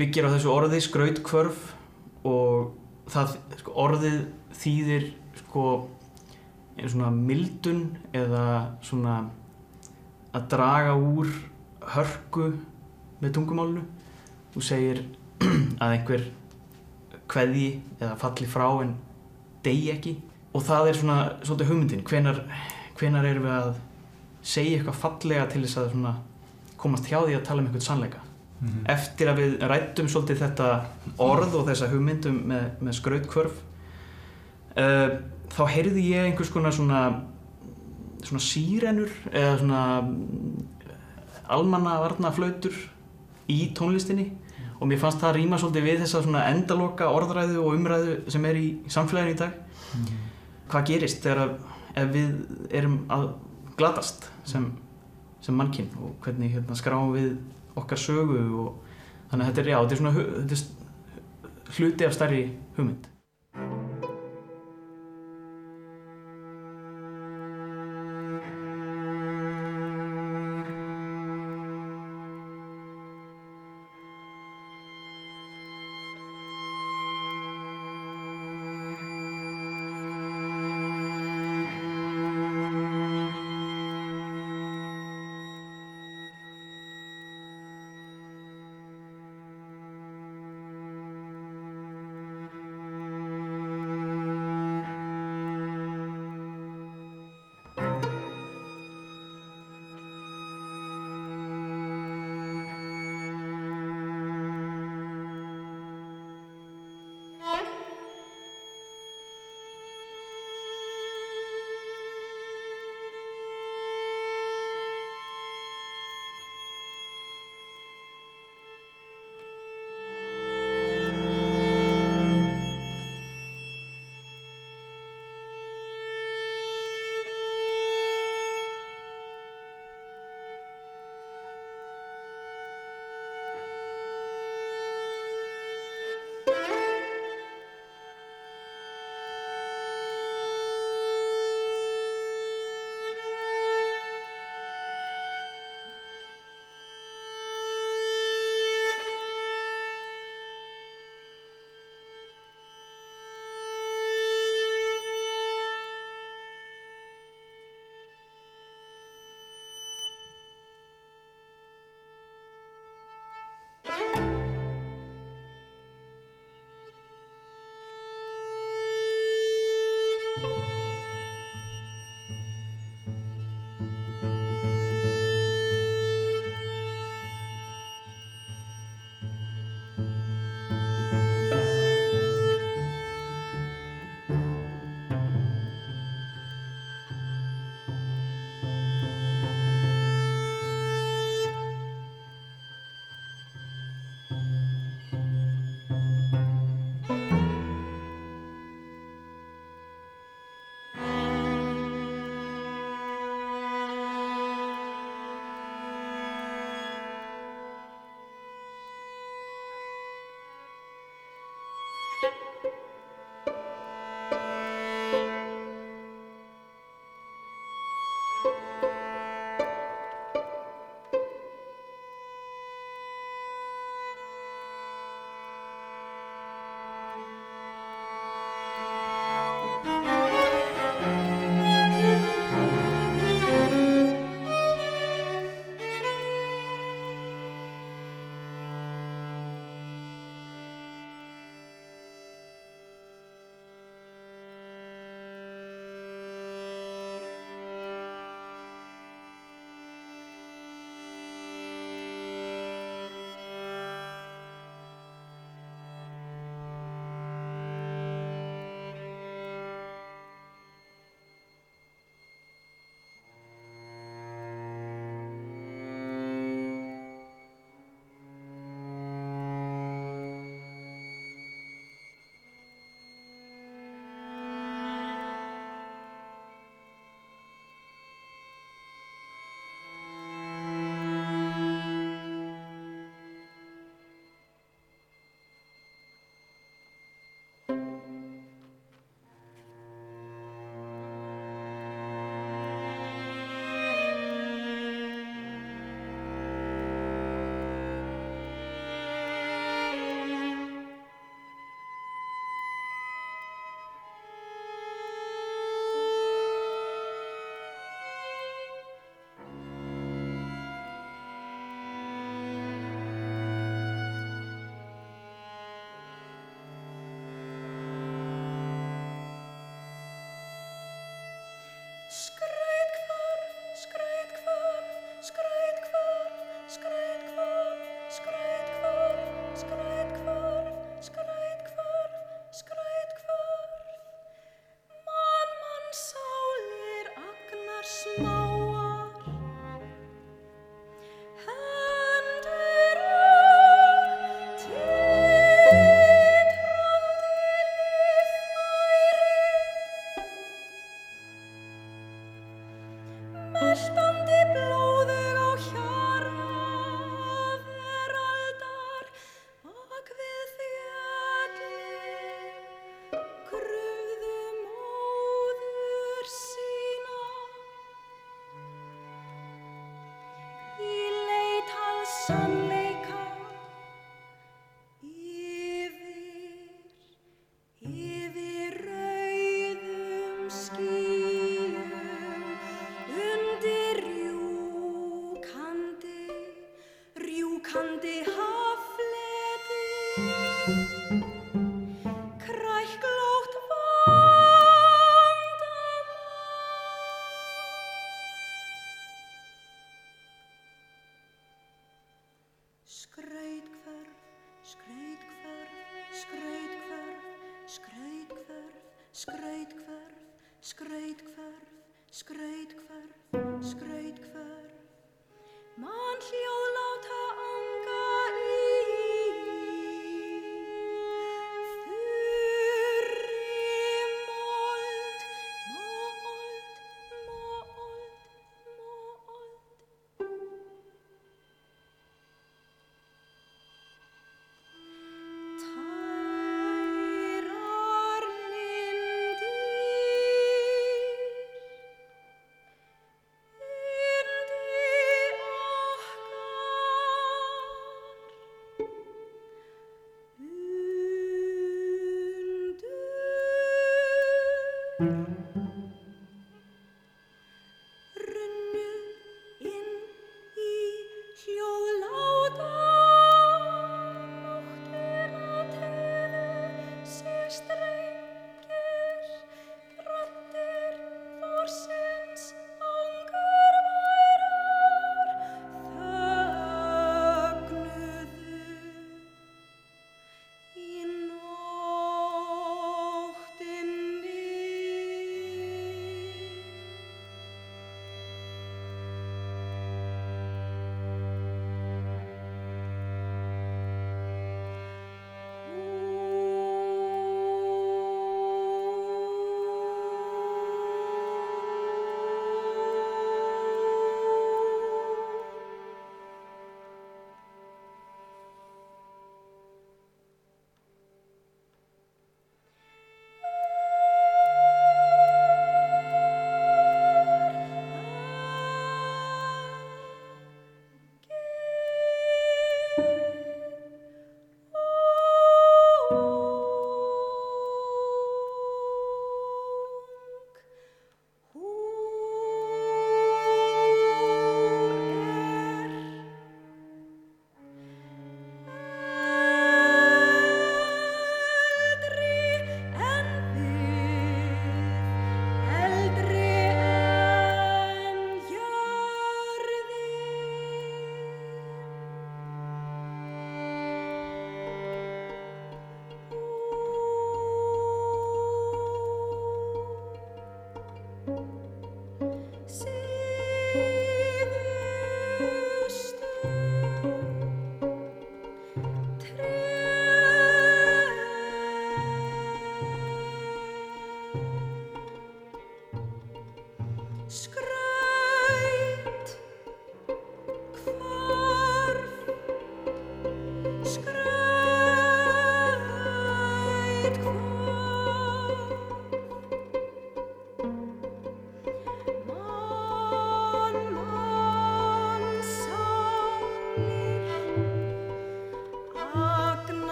byggir 0.00 0.26
á 0.28 0.32
þessu 0.32 0.52
orði 0.52 0.80
skrautkvörf 0.80 1.64
og 2.28 2.70
það, 3.10 3.36
sko, 3.60 3.74
orðið 3.84 4.20
þýðir 4.60 5.06
sko 5.42 5.64
svona 6.80 7.10
mildun 7.12 7.82
eða 8.16 8.44
svona 8.86 9.18
að 10.32 10.46
draga 10.54 10.94
úr 10.96 11.28
hörku 11.92 12.46
með 13.20 13.34
tungumálunu 13.36 13.84
þú 14.54 14.62
segir 14.64 15.02
að 15.82 15.96
einhver 15.98 16.24
kveði 17.30 17.68
eða 18.00 18.16
falli 18.20 18.48
frá 18.50 18.66
en 18.82 18.96
degi 19.64 19.92
ekki. 19.92 20.16
Og 20.56 20.64
það 20.66 20.88
er 20.90 20.98
svona 20.98 21.18
svolítið 21.44 21.68
hugmyndin. 21.70 22.02
Hvenar, 22.06 22.40
hvenar 22.98 23.28
erum 23.28 23.46
við 23.46 23.54
að 23.54 23.70
segja 24.40 24.80
eitthvað 24.80 24.98
fallega 25.04 25.46
til 25.52 25.62
þess 25.66 25.78
að 25.84 26.10
komast 26.80 27.06
hjá 27.06 27.20
því 27.20 27.36
að 27.36 27.46
tala 27.46 27.62
um 27.62 27.68
einhvern 27.68 27.84
sannleika 27.84 28.29
mm 28.60 28.68
-hmm. 28.68 28.92
eftir 28.92 29.28
að 29.28 29.36
við 29.42 29.66
rættum 29.68 30.08
svolítið 30.08 30.38
þetta 30.44 30.84
orð 31.18 31.54
og 31.54 31.66
þessa 31.68 31.88
hugmyndum 31.88 32.42
með, 32.46 32.70
með 32.80 32.92
skrautkvörf 32.92 33.52
uh, 34.76 35.08
þá 35.50 35.62
heyrði 35.66 36.10
ég 36.10 36.24
einhvers 36.24 36.50
konar 36.50 36.72
svona 36.72 37.22
svona 38.24 38.42
sírenur 38.44 39.12
eða 39.32 39.58
svona 39.60 39.82
almannavarnaflautur 41.50 42.76
í 43.50 43.58
tónlistinni 43.76 44.26
mm. 44.28 44.74
og 44.78 44.90
mér 44.90 45.00
fannst 45.02 45.22
það 45.22 45.38
rýma 45.38 45.58
svolítið 45.60 45.86
við 45.88 46.02
þessa 46.04 46.22
svona 46.24 46.44
endaloka 46.50 47.10
orðræðu 47.10 47.62
og 47.62 47.78
umræðu 47.78 48.18
sem 48.30 48.44
er 48.50 48.60
í 48.60 48.66
samfélaginu 48.88 49.34
í 49.34 49.40
dag 49.40 49.56
mm. 49.96 50.20
hvað 50.70 50.86
gerist 50.92 51.24
þegar 51.24 51.56
ef 51.98 52.12
við 52.14 52.36
erum 52.70 53.00
að 53.10 53.30
glatast 53.80 54.28
sem, 54.46 54.68
sem 55.42 55.56
mannkinn 55.56 55.90
og 55.98 56.14
hvernig 56.24 56.54
hérna, 56.54 56.76
skráum 56.78 57.14
við 57.16 57.32
okkar 57.82 58.00
sögu 58.00 58.42
og 58.64 58.98
þannig 59.30 59.44
að 59.44 59.50
þetta 59.50 59.62
er, 59.64 59.72
já, 59.72 59.78
þetta 59.80 59.96
er 59.96 60.02
svona 60.02 60.14
þetta 60.18 60.60
er 60.60 61.78
hluti 61.78 62.06
af 62.08 62.16
stærri 62.16 62.42
hugmynd 62.78 63.09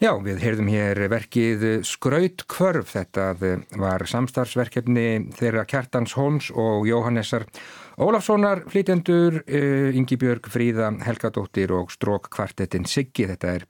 Já, 0.00 0.14
við 0.24 0.38
heyrðum 0.40 0.68
hér 0.72 0.98
verkið 1.12 1.64
Skraut 1.84 2.46
Kvörf. 2.48 2.94
Þetta 2.94 3.34
var 3.76 4.00
samstarfsverkefni 4.08 5.32
þeirra 5.36 5.66
Kjartans 5.68 6.14
Holms 6.16 6.46
og 6.56 6.86
Jóhannessar 6.88 7.44
Ólafssonar, 8.00 8.62
flytjendur, 8.72 9.42
eh, 9.44 9.92
Ingi 9.92 10.16
Björg, 10.16 10.48
Fríða, 10.48 10.88
Helgadóttir 11.04 11.70
og 11.70 11.90
Strók 11.92 12.30
kvartettin 12.32 12.86
Siggi. 12.88 13.26
Þetta 13.28 13.48
er 13.54 13.66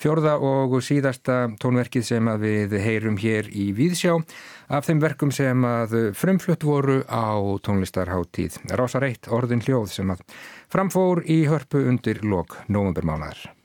fjörða 0.00 0.40
og 0.40 0.80
síðasta 0.80 1.52
tónverkið 1.60 2.02
sem 2.02 2.24
við 2.40 2.78
heyrum 2.80 3.18
hér 3.18 3.44
í 3.52 3.74
Víðsjá 3.76 4.24
af 4.70 4.86
þeim 4.86 5.00
verkum 5.00 5.30
sem 5.30 5.60
að 5.60 6.14
frumflutt 6.14 6.64
voru 6.64 7.04
á 7.04 7.60
tónlistarháttíð. 7.60 8.56
Rása 8.72 9.00
reitt 9.00 9.28
orðin 9.28 9.60
hljóð 9.60 9.88
sem 9.88 10.08
að 10.08 10.24
framfór 10.72 11.22
í 11.28 11.44
hörpu 11.44 11.84
undir 11.86 12.24
lok 12.24 12.56
novembermánaðar. 12.68 13.63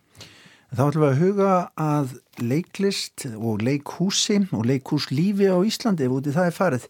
Þá 0.70 0.84
ætlum 0.86 1.02
við 1.02 1.10
að 1.10 1.22
huga 1.24 1.54
að 1.82 2.12
leiklist 2.46 3.24
og 3.34 3.64
leikhúsi 3.66 4.36
og 4.54 4.68
leikhúslífi 4.70 5.48
á 5.50 5.58
Íslandi 5.66 6.06
ef 6.06 6.14
úti 6.14 6.34
það 6.36 6.50
er 6.50 6.56
farið. 6.58 6.84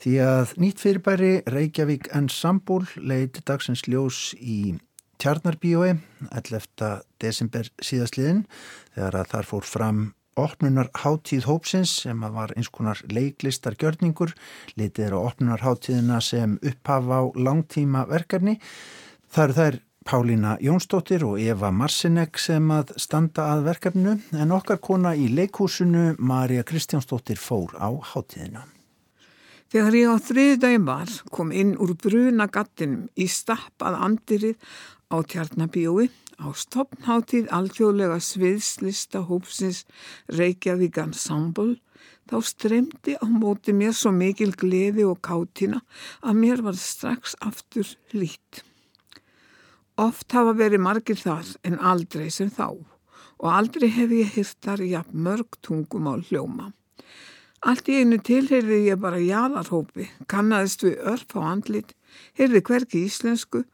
Því 0.00 0.12
að 0.24 0.54
nýtt 0.62 0.80
fyrirbæri 0.80 1.32
Reykjavík 1.52 2.08
Ensemble 2.16 2.88
leiti 2.96 3.42
dagsins 3.44 3.84
ljós 3.84 4.30
í 4.40 4.78
Tjarnarbíói 5.20 5.98
11. 6.30 6.88
desember 7.20 7.68
síðastliðin 7.84 8.46
þegar 8.94 9.20
að 9.20 9.28
þar 9.34 9.50
fór 9.50 9.68
fram 9.68 10.00
opnunar 10.40 10.88
háttíð 11.02 11.44
hópsins 11.50 11.92
sem 12.06 12.24
var 12.32 12.54
eins 12.56 12.72
konar 12.72 13.04
leiklistargjörningur 13.12 14.32
litið 14.80 15.10
er 15.10 15.18
á 15.20 15.20
opnunar 15.20 15.60
háttíðina 15.66 16.22
sem 16.24 16.56
upphafa 16.64 17.20
á 17.20 17.22
langtíma 17.36 18.06
verkefni. 18.08 18.56
Það 19.28 19.44
eru 19.44 19.58
þær 19.60 19.80
Pálína 20.10 20.56
Jónsdóttir 20.58 21.22
og 21.22 21.36
Eva 21.38 21.68
Marsinek 21.70 22.34
sem 22.42 22.64
að 22.74 22.88
standa 22.98 23.44
að 23.52 23.60
verkefnu 23.68 24.12
en 24.42 24.52
okkar 24.56 24.80
kona 24.82 25.12
í 25.14 25.28
leikhúsinu 25.30 26.16
Marja 26.18 26.64
Kristjánsdóttir 26.66 27.38
fór 27.38 27.76
á 27.78 27.94
hátíðina. 27.94 28.64
Þegar 29.70 29.94
ég 29.94 30.10
á 30.10 30.16
þriðdægum 30.26 30.88
var 30.88 31.12
kom 31.30 31.52
inn 31.54 31.76
úr 31.78 31.92
bruna 31.94 32.48
gattinum 32.50 33.04
í 33.14 33.28
stappað 33.30 34.00
andirið 34.08 34.56
á 35.14 35.16
Tjarnabíói 35.22 36.08
á 36.42 36.48
stopnháttíð 36.58 37.46
alþjóðlega 37.54 38.16
sviðslista 38.18 39.22
hópsins 39.28 39.84
Reykjavík 40.26 40.98
Ensemble 41.04 41.76
þá 42.26 42.34
streymdi 42.50 43.14
á 43.14 43.30
móti 43.30 43.76
mér 43.78 43.94
svo 43.94 44.10
mikil 44.10 44.50
gleði 44.58 45.06
og 45.06 45.22
kátina 45.22 45.84
að 46.18 46.42
mér 46.42 46.64
var 46.66 46.82
strax 46.82 47.38
aftur 47.38 47.94
lít. 48.10 48.64
Oft 50.00 50.32
hafa 50.32 50.54
verið 50.56 50.80
margir 50.80 51.18
þar 51.20 51.48
en 51.68 51.74
aldrei 51.92 52.30
sem 52.32 52.48
þá 52.48 52.68
og 53.40 53.48
aldrei 53.52 53.88
hef 53.92 54.12
ég 54.16 54.30
hýrtar 54.36 54.80
jafn 54.84 55.24
mörg 55.26 55.58
tungumál 55.64 56.22
hljóma. 56.28 56.70
Allt 57.60 57.88
í 57.92 57.98
einu 58.00 58.16
tilheyrði 58.24 58.78
ég 58.86 59.00
bara 59.00 59.20
jáðarhópi, 59.20 60.06
kannadist 60.28 60.84
við 60.86 61.02
örf 61.12 61.36
á 61.36 61.40
andlit, 61.52 61.92
heyrði 62.38 62.62
hverki 62.68 63.04
íslensku 63.04 63.66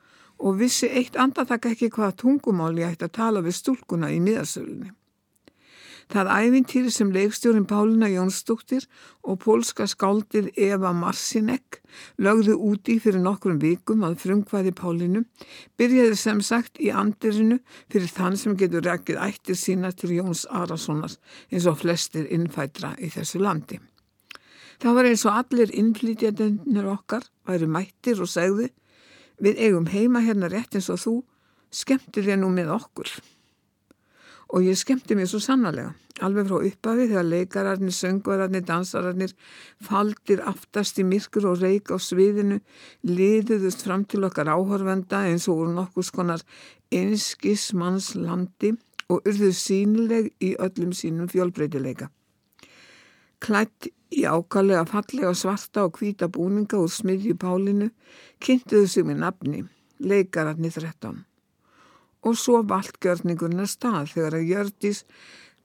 og 0.42 0.58
vissi 0.58 0.90
eitt 0.90 1.18
andartak 1.18 1.68
ekki 1.70 1.92
hvaða 1.94 2.16
tungumál 2.22 2.74
ég 2.78 2.96
ætti 2.96 3.06
að 3.06 3.16
tala 3.20 3.42
við 3.46 3.58
stúlkuna 3.60 4.10
í 4.10 4.18
miðasölunni. 4.22 4.90
Það 6.06 6.28
æfintýri 6.30 6.90
sem 6.94 7.08
leikstjórin 7.10 7.64
Pálina 7.66 8.06
Jónsdóttir 8.06 8.84
og 9.26 9.40
pólska 9.42 9.88
skáldið 9.90 10.52
Eva 10.54 10.92
Marsinek 10.94 11.80
lögðu 12.22 12.54
úti 12.68 13.00
fyrir 13.02 13.18
nokkrum 13.24 13.58
vikum 13.58 14.04
að 14.06 14.20
frumkvæði 14.22 14.72
Pálinu 14.78 15.24
byrjaði 15.80 16.14
sem 16.20 16.44
sagt 16.46 16.78
í 16.78 16.92
andirinu 16.94 17.58
fyrir 17.90 18.14
þann 18.14 18.38
sem 18.38 18.54
getur 18.60 18.86
rækkið 18.86 19.20
ættir 19.26 19.58
sína 19.58 19.90
til 19.90 20.14
Jóns 20.14 20.46
Arasonar 20.46 21.18
eins 21.50 21.66
og 21.66 21.80
flestir 21.82 22.30
innfætra 22.30 22.94
í 23.02 23.10
þessu 23.10 23.42
landi. 23.42 23.80
Það 24.78 24.98
var 24.98 25.10
eins 25.10 25.26
og 25.26 25.40
allir 25.42 25.74
innflýtjadöndnir 25.74 26.86
okkar 26.92 27.26
væri 27.48 27.66
mættir 27.66 28.22
og 28.22 28.30
segði 28.30 28.70
við 29.42 29.58
eigum 29.58 29.90
heima 29.90 30.22
hérna 30.22 30.52
rétt 30.52 30.78
eins 30.78 30.92
og 30.92 31.02
þú 31.02 31.16
skemmtir 31.74 32.30
þér 32.30 32.44
nú 32.44 32.54
með 32.54 32.76
okkur 32.78 33.10
og 34.48 34.62
ég 34.62 34.78
skemmti 34.78 35.16
mér 35.18 35.28
svo 35.30 35.40
sannarlega. 35.42 35.92
Alveg 36.24 36.46
frá 36.48 36.62
uppafi 36.64 37.08
þegar 37.10 37.26
leikararnir, 37.28 37.92
söngvararnir, 37.92 38.62
dansararnir 38.64 39.34
faldir 39.84 40.40
aftast 40.48 41.00
í 41.02 41.04
myrkur 41.04 41.50
og 41.50 41.60
reik 41.60 41.90
á 41.92 41.98
sviðinu 42.00 42.60
liðuðust 43.04 43.84
fram 43.84 44.06
til 44.08 44.24
okkar 44.28 44.48
áhörvenda 44.54 45.26
eins 45.28 45.48
og 45.50 45.66
úr 45.66 45.74
nokkus 45.76 46.12
konar 46.14 46.44
einskismannslandi 46.94 48.72
og 49.12 49.28
urðu 49.28 49.52
sínileg 49.52 50.32
í 50.40 50.54
öllum 50.56 50.94
sínum 50.96 51.28
fjölbreytileika. 51.30 52.08
Klætt 53.42 53.90
í 54.14 54.24
ákallega 54.24 54.86
fallega 54.88 55.34
svarta 55.36 55.84
og 55.84 55.98
hvita 56.00 56.30
búninga 56.32 56.80
úr 56.80 56.90
smiðju 56.90 57.36
pálinu 57.36 57.92
kynntuðu 58.40 58.88
sig 58.88 59.04
með 59.04 59.24
nafni, 59.26 59.64
leikararnir 60.00 60.72
13 60.72 61.25
og 62.24 62.38
svo 62.40 62.62
valtgjörningurinn 62.70 63.64
að 63.64 63.72
stað 63.74 64.14
þegar 64.14 64.38
að 64.38 64.48
Jördis 64.52 65.02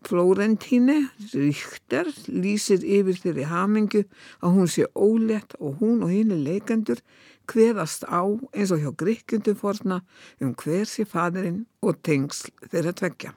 Flórentíne 0.02 1.12
Ríkter 1.30 2.08
lýsir 2.26 2.82
yfir 2.82 3.20
þeirri 3.22 3.44
hamingu 3.46 4.02
að 4.42 4.56
hún 4.56 4.72
sé 4.74 4.88
ólétt 4.98 5.54
og 5.60 5.78
hún 5.82 6.02
og 6.02 6.10
hinn 6.10 6.34
er 6.34 6.42
leikendur 6.42 7.04
hverast 7.52 8.08
á 8.10 8.26
eins 8.56 8.72
og 8.74 8.82
hjá 8.82 8.90
gríkjundu 8.98 9.54
forna 9.60 10.02
um 10.42 10.56
hver 10.58 10.90
sé 10.90 11.06
fadurinn 11.06 11.68
og 11.86 12.02
tengsl 12.02 12.50
þeirra 12.72 12.96
tveggja. 12.98 13.36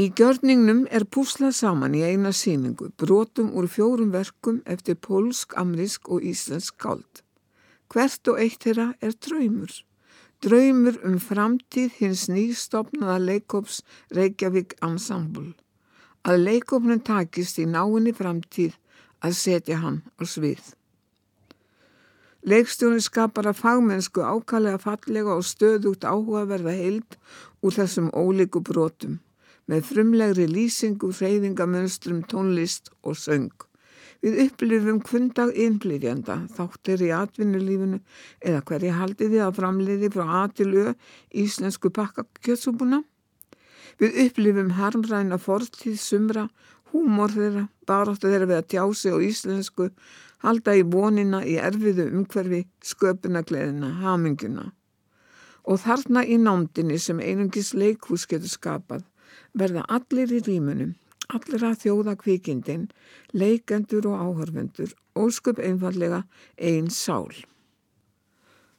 Í 0.00 0.06
gjörningnum 0.16 0.86
er 0.90 1.04
púslað 1.04 1.52
saman 1.58 1.94
í 1.94 2.02
eina 2.02 2.32
síningu 2.32 2.88
brotum 2.98 3.50
úr 3.52 3.68
fjórum 3.68 4.14
verkum 4.14 4.62
eftir 4.64 4.96
pólsk, 4.96 5.54
amrisk 5.60 6.08
og 6.08 6.24
íslensk 6.24 6.78
gáld. 6.80 7.22
Hvert 7.92 8.30
og 8.32 8.40
eitt 8.40 8.64
þeirra 8.64 8.94
er 9.04 9.14
draumur. 9.14 9.70
Draumur 10.40 10.96
um 11.04 11.18
framtíð 11.20 11.98
hins 12.00 12.22
nýstofnaða 12.32 13.18
leikóps 13.20 13.82
Reykjavík 14.16 14.72
Ensemble. 14.86 15.50
Að 16.24 16.44
leikópnum 16.46 17.02
takist 17.04 17.60
í 17.60 17.66
náinni 17.68 18.14
framtíð 18.16 18.78
að 19.20 19.36
setja 19.36 19.76
hann 19.82 19.98
á 20.16 20.24
svið. 20.24 20.62
Leikstjónin 22.48 23.04
skapar 23.04 23.50
að 23.50 23.60
fagmennsku 23.60 24.24
ákallega 24.24 24.80
fallega 24.80 25.36
og 25.36 25.44
stöðugt 25.44 26.08
áhugaverða 26.08 26.72
heild 26.72 27.18
úr 27.60 27.76
þessum 27.76 28.08
ólíku 28.16 28.64
brotum 28.64 29.18
með 29.68 29.84
frumlegri 29.90 30.48
lýsingu, 30.48 31.12
reyfingamönstrum, 31.20 32.24
tónlist 32.24 32.88
og 33.04 33.20
söng. 33.20 33.52
Við 34.20 34.34
upplifum 34.44 34.98
kvundag 35.00 35.54
innflytjanda, 35.56 36.42
þáttir 36.52 37.06
í 37.06 37.12
atvinnulífinu 37.16 38.02
eða 38.44 38.60
hverja 38.68 38.98
haldiði 38.98 39.40
að 39.40 39.54
framleiði 39.56 40.10
frá 40.12 40.26
A 40.40 40.42
til 40.52 40.74
Ö 40.76 40.92
íslensku 41.32 41.88
pakkakjötsúbuna. 41.96 43.00
Við 44.00 44.18
upplifum 44.26 44.74
harmræna 44.76 45.40
fortíð 45.40 45.96
sumra, 46.00 46.48
húmor 46.92 47.32
þeirra, 47.32 47.64
baráttu 47.88 48.28
þeirra 48.28 48.50
við 48.50 48.60
að 48.60 48.68
tjási 48.74 49.14
og 49.16 49.24
íslensku, 49.24 49.88
halda 50.44 50.76
í 50.76 50.84
vonina 50.84 51.40
í 51.40 51.56
erfiðu 51.56 52.10
umhverfi, 52.12 52.66
sköpunagleðina, 52.84 53.94
haminguna. 54.04 54.70
Og 55.64 55.80
þarna 55.80 56.26
í 56.28 56.36
námdini 56.36 57.00
sem 57.00 57.20
einungis 57.24 57.72
leikhús 57.72 58.28
getur 58.28 58.52
skapað 58.52 59.06
verða 59.56 59.88
allir 59.88 60.32
í 60.32 60.44
rýmunum 60.44 60.99
allra 61.34 61.72
þjóða 61.78 62.16
kvikindin, 62.20 62.88
leikendur 63.32 64.08
og 64.10 64.20
áhörfundur, 64.26 64.92
óskup 65.14 65.60
einfallega 65.62 66.24
einn 66.56 66.90
sál. 66.90 67.30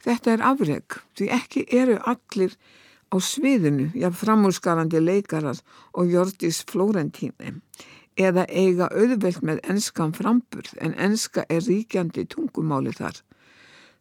Þetta 0.02 0.34
er 0.34 0.46
afreg, 0.46 0.98
því 1.18 1.28
ekki 1.38 1.66
eru 1.78 1.98
allir 2.10 2.56
á 3.14 3.16
sviðinu, 3.22 3.92
já 3.94 4.10
framúrskarandi 4.10 5.02
leikarar 5.02 5.60
og 5.94 6.10
Jordis 6.10 6.64
Florentíni, 6.70 7.58
eða 8.18 8.48
eiga 8.50 8.88
auðvelt 8.90 9.44
með 9.46 9.62
enskan 9.70 10.16
framburð, 10.16 10.74
en 10.82 10.96
enska 10.98 11.46
er 11.50 11.62
ríkjandi 11.68 12.26
tungumáli 12.32 12.96
þar. 12.98 13.22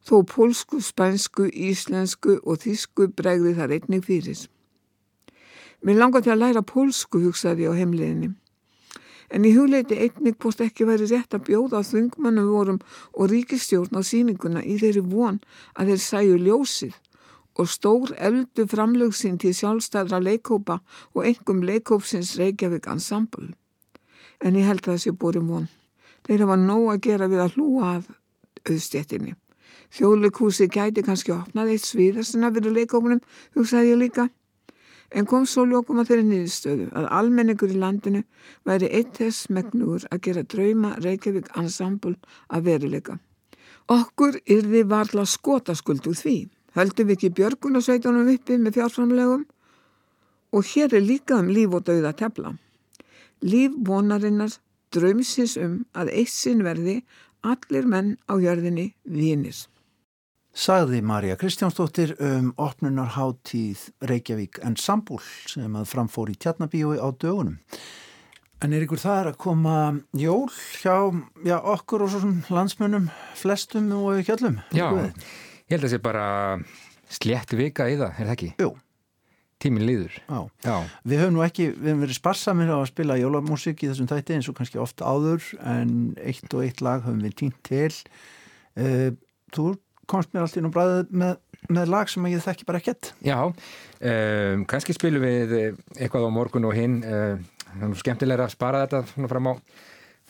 Þó 0.00 0.22
pólsku, 0.24 0.80
spænsku, 0.80 1.50
íslensku 1.52 2.38
og 2.40 2.62
þísku 2.62 3.10
bregði 3.12 3.52
þar 3.58 3.76
einnig 3.76 4.06
fyrir. 4.06 4.46
Mér 5.82 5.96
langar 5.96 6.24
til 6.24 6.34
að 6.34 6.42
læra 6.42 6.62
pólsku, 6.66 7.22
hugsaði 7.24 7.64
ég 7.64 7.72
á 7.72 7.80
heimliðinni. 7.80 8.34
En 9.30 9.46
í 9.46 9.52
hugleiti 9.54 9.96
einnig 9.96 10.36
hvort 10.42 10.60
ekki 10.60 10.84
væri 10.88 11.06
rétt 11.08 11.36
að 11.36 11.46
bjóða 11.46 11.84
þungmannum 11.86 12.48
vorum 12.50 12.80
og 13.14 13.30
ríkistjórn 13.30 13.94
á 13.96 14.02
síninguna 14.02 14.64
í 14.66 14.76
þeirri 14.82 15.04
von 15.06 15.38
að 15.78 15.92
þeir 15.92 16.02
sæju 16.04 16.40
ljósið 16.42 16.96
og 17.60 17.68
stór 17.70 18.14
eldu 18.18 18.66
framlögsinn 18.70 19.38
til 19.38 19.52
sjálfstæðra 19.54 20.20
leikópa 20.24 20.80
og 21.14 21.26
engum 21.28 21.62
leikópsins 21.66 22.34
Reykjavík 22.40 22.88
Ensemble. 22.90 23.52
En 24.40 24.56
ég 24.56 24.66
held 24.66 24.86
að 24.86 24.96
þessi 24.96 25.12
búri 25.12 25.42
von. 25.44 25.68
Þeir 26.26 26.44
hafa 26.46 26.56
nóg 26.56 26.88
að 26.94 27.02
gera 27.06 27.28
við 27.30 27.44
að 27.44 27.56
hlúa 27.56 27.94
að 27.94 28.10
auðstjettinni. 28.66 29.36
Þjóðleikúsi 29.90 30.68
gæti 30.70 31.04
kannski 31.06 31.34
opnað 31.34 31.74
eitt 31.74 31.86
sviðar 31.86 32.26
sem 32.26 32.44
að 32.46 32.60
vera 32.60 32.74
leikópunum, 32.76 33.22
hugsaði 33.56 33.94
ég 33.94 34.00
líka. 34.04 34.28
En 35.10 35.26
kom 35.26 35.46
svo 35.46 35.64
lókum 35.66 36.00
að 36.00 36.12
þeirri 36.12 36.26
nýðstöðu 36.28 36.86
að 36.96 37.08
almenningur 37.18 37.72
í 37.74 37.78
landinu 37.82 38.22
væri 38.68 38.90
eitt 38.98 39.16
þess 39.18 39.50
megnugur 39.50 40.06
að 40.10 40.22
gera 40.26 40.46
drauma 40.54 40.94
Reykjavík 41.02 41.50
ensemble 41.58 42.16
að 42.48 42.66
veruleika. 42.68 43.18
Okkur 43.90 44.38
yrði 44.46 44.84
varla 44.86 45.24
skotaskuld 45.26 46.06
úr 46.06 46.18
því. 46.18 46.36
Höldum 46.78 47.08
við 47.08 47.16
ekki 47.16 47.32
björgunarsveitunum 47.40 48.28
uppi 48.30 48.58
með 48.58 48.76
fjárframlegum 48.78 49.46
og 50.54 50.66
hér 50.70 50.94
er 50.94 51.02
líka 51.06 51.40
um 51.42 51.50
líf 51.50 51.74
og 51.74 51.86
dauða 51.88 52.12
tefla. 52.14 52.54
Líf 53.42 53.74
vonarinnar 53.86 54.54
draumsins 54.94 55.56
um 55.58 55.80
að 55.94 56.12
eitt 56.22 56.34
sinn 56.34 56.62
verði 56.66 57.00
allir 57.42 57.86
menn 57.90 58.16
á 58.30 58.38
jörðinni 58.38 58.92
vinir. 59.04 59.56
Sagði 60.50 60.98
Marja 61.06 61.36
Kristjánsdóttir 61.38 62.16
um 62.18 62.50
opnunarháttíð 62.58 63.84
Reykjavík 64.02 64.58
en 64.66 64.74
Sambúl 64.74 65.22
sem 65.46 65.76
að 65.78 65.86
framfór 65.92 66.32
í 66.32 66.34
tjarnabíói 66.42 66.98
á 66.98 67.06
dögunum. 67.14 67.60
En 68.60 68.74
er 68.74 68.82
ykkur 68.84 69.00
það 69.00 69.30
að 69.30 69.38
koma 69.40 69.76
jól 70.18 70.50
hjá 70.82 71.14
já, 71.46 71.54
okkur 71.56 72.02
og 72.04 72.16
landsmönnum 72.50 73.06
flestum 73.38 73.92
og 73.94 74.18
kjöllum? 74.26 74.58
Já, 74.74 74.90
ég 74.90 75.76
held 75.76 75.84
að 75.84 75.86
það 75.86 75.94
sé 75.94 76.00
bara 76.02 76.26
slett 77.06 77.54
vika 77.54 77.86
í 77.86 77.94
það, 78.00 78.10
er 78.10 78.26
það 78.26 78.34
ekki? 78.34 78.50
Jú. 78.60 78.72
Tímin 79.60 79.84
líður. 79.86 80.18
Já. 80.26 80.40
Já. 80.64 80.76
Við 81.04 81.22
höfum 81.22 81.36
nú 81.36 81.44
ekki, 81.44 81.68
við 81.76 81.92
höfum 81.92 82.02
verið 82.06 82.18
sparsamir 82.18 82.72
á 82.74 82.78
að 82.80 82.90
spila 82.90 83.18
jólamúsik 83.20 83.84
í 83.84 83.90
þessum 83.92 84.08
tætti 84.10 84.34
eins 84.34 84.48
og 84.50 84.56
kannski 84.58 84.80
oft 84.82 85.04
áður 85.04 85.46
en 85.62 85.94
eitt 86.18 86.48
og 86.56 86.64
eitt 86.64 86.82
lag 86.84 87.04
höfum 87.06 87.22
við 87.22 87.36
týnt 87.42 87.58
til. 87.68 87.92
Uh, 88.80 89.12
þú 89.54 89.74
komst 90.10 90.34
mér 90.34 90.44
alltaf 90.44 90.60
inn 90.60 90.68
á 90.68 90.74
bræðið 90.74 91.14
með, 91.22 91.38
með 91.70 91.94
lag 91.94 92.10
sem 92.10 92.26
ég 92.30 92.44
þekki 92.44 92.68
bara 92.68 92.82
ekkert. 92.82 93.12
Já, 93.26 93.38
um, 93.46 94.66
kannski 94.70 94.96
spilum 94.96 95.24
við 95.24 95.56
eitthvað 95.96 96.28
á 96.28 96.30
morgun 96.34 96.68
og 96.68 96.76
hinn 96.76 97.00
það 97.70 97.86
er 97.86 97.94
skemmtilega 98.02 98.44
að 98.46 98.54
spara 98.54 98.82
þetta 98.84 99.00
fram 99.30 99.46
á, 99.50 99.52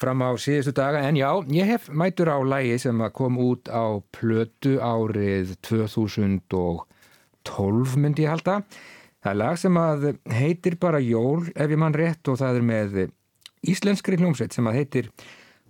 fram 0.01 0.19
á 0.25 0.29
síðustu 0.41 0.73
daga 0.77 0.99
en 1.09 1.17
já, 1.19 1.31
ég 1.55 1.67
hef 1.71 1.83
mætur 1.93 2.29
á 2.33 2.39
lægi 2.45 2.77
sem 2.85 2.99
kom 3.17 3.35
út 3.41 3.65
á 3.73 3.85
plötu 4.15 4.73
árið 4.81 5.47
2012 5.67 7.97
myndi 8.01 8.23
ég 8.27 8.33
halda 8.35 8.55
það 9.21 9.33
er 9.33 9.41
lag 9.43 9.57
sem 9.61 9.75
að 9.81 9.99
heitir 10.33 10.75
bara 10.81 11.05
Jól 11.05 11.43
ef 11.55 11.69
ég 11.69 11.81
mann 11.81 11.97
rétt 11.97 12.25
og 12.29 12.37
það 12.41 12.55
er 12.61 12.65
með 12.73 12.89
íslenskri 13.69 14.17
hljómsveit 14.21 14.53
sem 14.57 14.69
að 14.69 14.79
heitir 14.81 15.07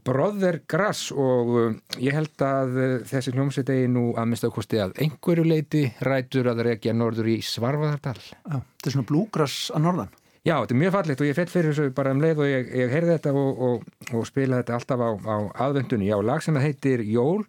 Brother 0.07 0.61
Grass 0.71 1.11
og 1.13 1.51
uh, 1.57 1.75
ég 2.01 2.15
held 2.17 2.45
að 2.45 2.77
uh, 2.77 2.95
þessi 3.09 3.35
hljómsveit 3.35 3.73
eigi 3.75 3.91
nú 3.93 4.11
að 4.19 4.31
mista 4.33 4.51
ákosti 4.51 4.81
að 4.83 4.97
einhverju 5.05 5.45
leiti 5.47 5.83
rætur 6.07 6.51
að 6.53 6.65
reykja 6.69 6.95
norður 6.97 7.31
í 7.35 7.37
Svarfaðardal 7.45 8.17
Já, 8.21 8.57
þetta 8.57 8.91
er 8.91 8.97
svona 8.97 9.09
blúgrass 9.11 9.71
að 9.75 9.85
norðan 9.87 10.15
Já, 10.41 10.55
þetta 10.55 10.73
er 10.73 10.81
mjög 10.81 10.95
fallegt 10.95 11.21
og 11.21 11.29
ég 11.29 11.37
fett 11.37 11.53
fyrir 11.53 11.75
þessu 11.75 11.95
bara 11.97 12.15
um 12.15 12.23
leið 12.23 12.39
og 12.41 12.49
ég, 12.49 12.71
ég 12.81 12.95
heyrði 12.95 13.17
þetta 13.19 13.35
og, 13.37 13.59
og, 13.67 13.91
og 14.17 14.23
spila 14.25 14.63
þetta 14.63 14.79
alltaf 14.79 15.03
á, 15.05 15.11
á 15.21 15.37
aðvendunni. 15.67 16.09
Já, 16.09 16.17
lag 16.25 16.41
sem 16.41 16.57
það 16.57 16.65
heitir 16.65 17.03
Jól. 17.05 17.43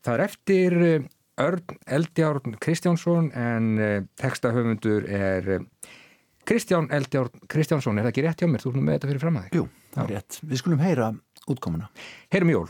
Það 0.00 0.14
er 0.14 0.22
eftir 0.24 0.76
uh, 0.78 0.94
Örn 1.44 1.76
Eldjárn 1.98 2.56
Kristjánsson 2.64 3.28
en 3.36 3.68
textahöfundur 4.16 5.04
er 5.04 5.50
Kristján 6.48 6.88
Eldjárn 6.94 7.44
Kristjánsson. 7.50 7.98
Er 7.98 8.06
það 8.06 8.14
ekki 8.14 8.24
rétt 8.24 8.40
hjá 8.40 8.48
mér? 8.48 8.64
Þú 8.64 8.72
erum 8.72 8.88
með 8.88 8.98
þetta 8.98 9.10
fyrir 9.10 9.24
fram 9.26 9.38
að 9.40 9.46
þig. 9.46 9.58
Jú, 9.58 9.68
það 9.94 10.04
er 10.04 10.12
rétt. 10.14 10.40
Við 10.44 10.60
skulum 10.60 10.84
heyra 10.84 11.10
útkomuna. 11.46 11.90
Heyrum 12.28 12.48
Jól. 12.48 12.68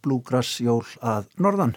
Jól, 0.00 0.20
blúgrass 0.20 0.60
jól 0.60 0.84
að 1.02 1.28
norðan. 1.38 1.76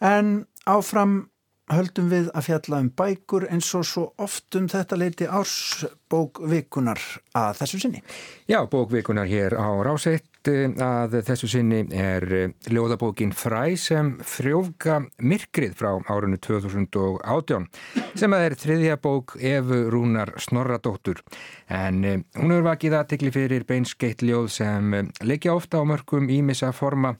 En 0.00 0.46
áfram 0.66 1.30
höldum 1.66 2.08
við 2.10 2.30
að 2.34 2.46
fjalla 2.46 2.80
um 2.80 2.90
bækur 2.94 3.48
eins 3.50 3.74
og 3.74 3.84
svo 3.84 4.12
oft 4.18 4.54
um 4.54 4.68
þetta 4.68 4.96
leiti 4.96 5.26
ársbókvikunar 5.26 7.00
að 7.34 7.56
þessu 7.58 7.80
sinni. 7.80 8.02
Já, 8.46 8.66
bókvikunar 8.66 9.26
hér 9.26 9.56
á 9.58 9.66
Ráseitt 9.82 10.26
að 10.48 11.16
þessu 11.26 11.48
sinni 11.50 11.80
er 11.96 12.24
ljóðabókin 12.70 13.32
Fræ 13.36 13.76
sem 13.80 14.12
frjófka 14.26 15.00
myrkrið 15.18 15.74
frá 15.78 15.90
árunnu 16.10 16.38
2018 16.42 17.66
sem 18.16 18.36
að 18.36 18.46
er 18.46 18.56
þriðja 18.60 18.98
bók 19.02 19.36
Efu 19.40 19.80
Rúnar 19.92 20.34
Snorradóttur. 20.42 21.22
En 21.68 22.02
hún 22.02 22.54
hefur 22.54 22.68
vakið 22.70 22.98
aðtekli 23.00 23.34
fyrir 23.34 23.66
beinskeitt 23.68 24.24
ljóð 24.24 24.48
sem 24.58 24.96
leikja 25.22 25.56
ofta 25.56 25.82
á 25.82 25.84
mörgum 25.88 26.30
ímissa 26.32 26.72
forma 26.76 27.16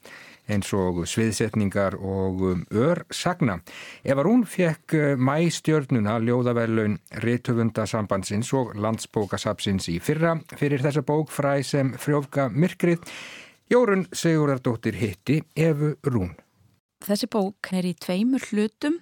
eins 0.50 0.72
og 0.76 1.02
sviðsetningar 1.08 1.96
og 1.98 2.42
um, 2.50 2.62
örsagna. 2.70 3.58
Ef 4.06 4.16
að 4.16 4.30
hún 4.30 4.44
fekk 4.48 4.96
uh, 4.96 5.06
mæstjörnuna 5.18 6.18
ljóðavelun 6.24 6.98
Ritöfundasambandsins 7.24 8.52
og 8.56 8.74
landsbókasapsins 8.78 9.90
í 9.92 9.98
fyrra 10.02 10.36
fyrir 10.56 10.84
þessa 10.84 11.04
bók 11.06 11.32
fræ 11.34 11.58
sem 11.66 11.94
frjófka 12.00 12.48
myrkrið, 12.52 13.02
Jórun 13.66 14.04
Sigurðardóttir 14.14 14.94
hitti 14.94 15.40
Efu 15.58 15.96
Rún. 16.06 16.36
Þessi 17.02 17.26
bók 17.30 17.72
er 17.74 17.88
í 17.88 17.96
tveimur 17.98 18.44
hlutum. 18.52 19.00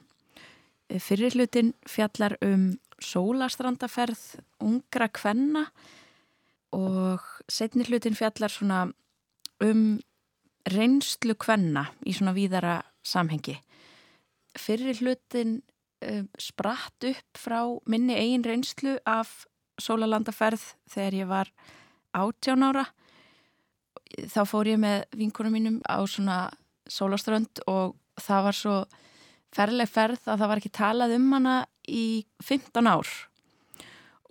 Fyrir 0.88 1.36
hlutin 1.36 1.74
fjallar 1.88 2.38
um 2.44 2.70
sólastrandaferð 3.02 4.22
ungra 4.64 5.10
kvenna 5.12 5.66
og 6.74 7.22
setni 7.50 7.84
hlutin 7.88 8.16
fjallar 8.16 8.52
svona 8.52 8.80
um 9.64 10.00
reynslu 10.70 11.36
kvenna 11.40 11.88
í 12.06 12.14
svona 12.16 12.34
víðara 12.36 12.80
samhengi. 13.04 13.56
Fyrir 14.58 15.00
hlutin 15.02 15.58
uh, 16.04 16.24
spratt 16.40 17.08
upp 17.08 17.40
frá 17.40 17.60
minni 17.90 18.16
eigin 18.16 18.46
reynslu 18.46 18.96
af 19.04 19.44
sólalandaferð 19.82 20.62
þegar 20.90 21.18
ég 21.18 21.30
var 21.30 21.50
18 22.14 22.68
ára. 22.68 22.86
Þá 24.30 24.40
fór 24.46 24.70
ég 24.70 24.78
með 24.78 25.04
vinkunum 25.18 25.56
mínum 25.56 25.80
á 25.90 25.98
svona 26.06 26.38
sólaströnd 26.86 27.64
og 27.66 27.96
það 28.20 28.44
var 28.46 28.58
svo 28.58 28.76
ferleg 29.54 29.90
ferð 29.90 30.26
að 30.28 30.42
það 30.42 30.50
var 30.50 30.60
ekki 30.60 30.74
talað 30.74 31.14
um 31.16 31.30
hana 31.34 31.54
í 31.88 32.24
15 32.42 32.90
ár 32.90 33.08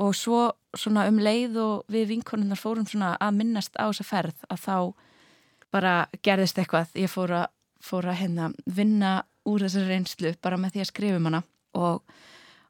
og 0.02 0.14
svo 0.18 0.44
svona 0.78 1.06
um 1.10 1.20
leið 1.22 1.58
og 1.62 1.92
við 1.92 2.10
vinkunum 2.14 2.58
fórum 2.58 2.88
svona 2.90 3.14
að 3.22 3.38
minnast 3.40 3.76
á 3.78 3.86
þessa 3.88 4.08
ferð 4.08 4.48
að 4.50 4.64
þá 4.64 4.78
bara 5.74 5.94
gerðist 6.26 6.60
eitthvað, 6.62 6.94
ég 7.00 7.12
fór 7.12 7.34
að, 7.42 7.48
fór 7.84 8.08
að 8.12 8.20
hérna, 8.22 8.52
vinna 8.66 9.14
úr 9.50 9.66
þessari 9.66 9.90
reynslu 9.90 10.34
bara 10.44 10.60
með 10.62 10.76
því 10.76 10.84
að 10.84 10.90
skrifum 10.92 11.30
hana. 11.30 11.44
Og 11.74 12.16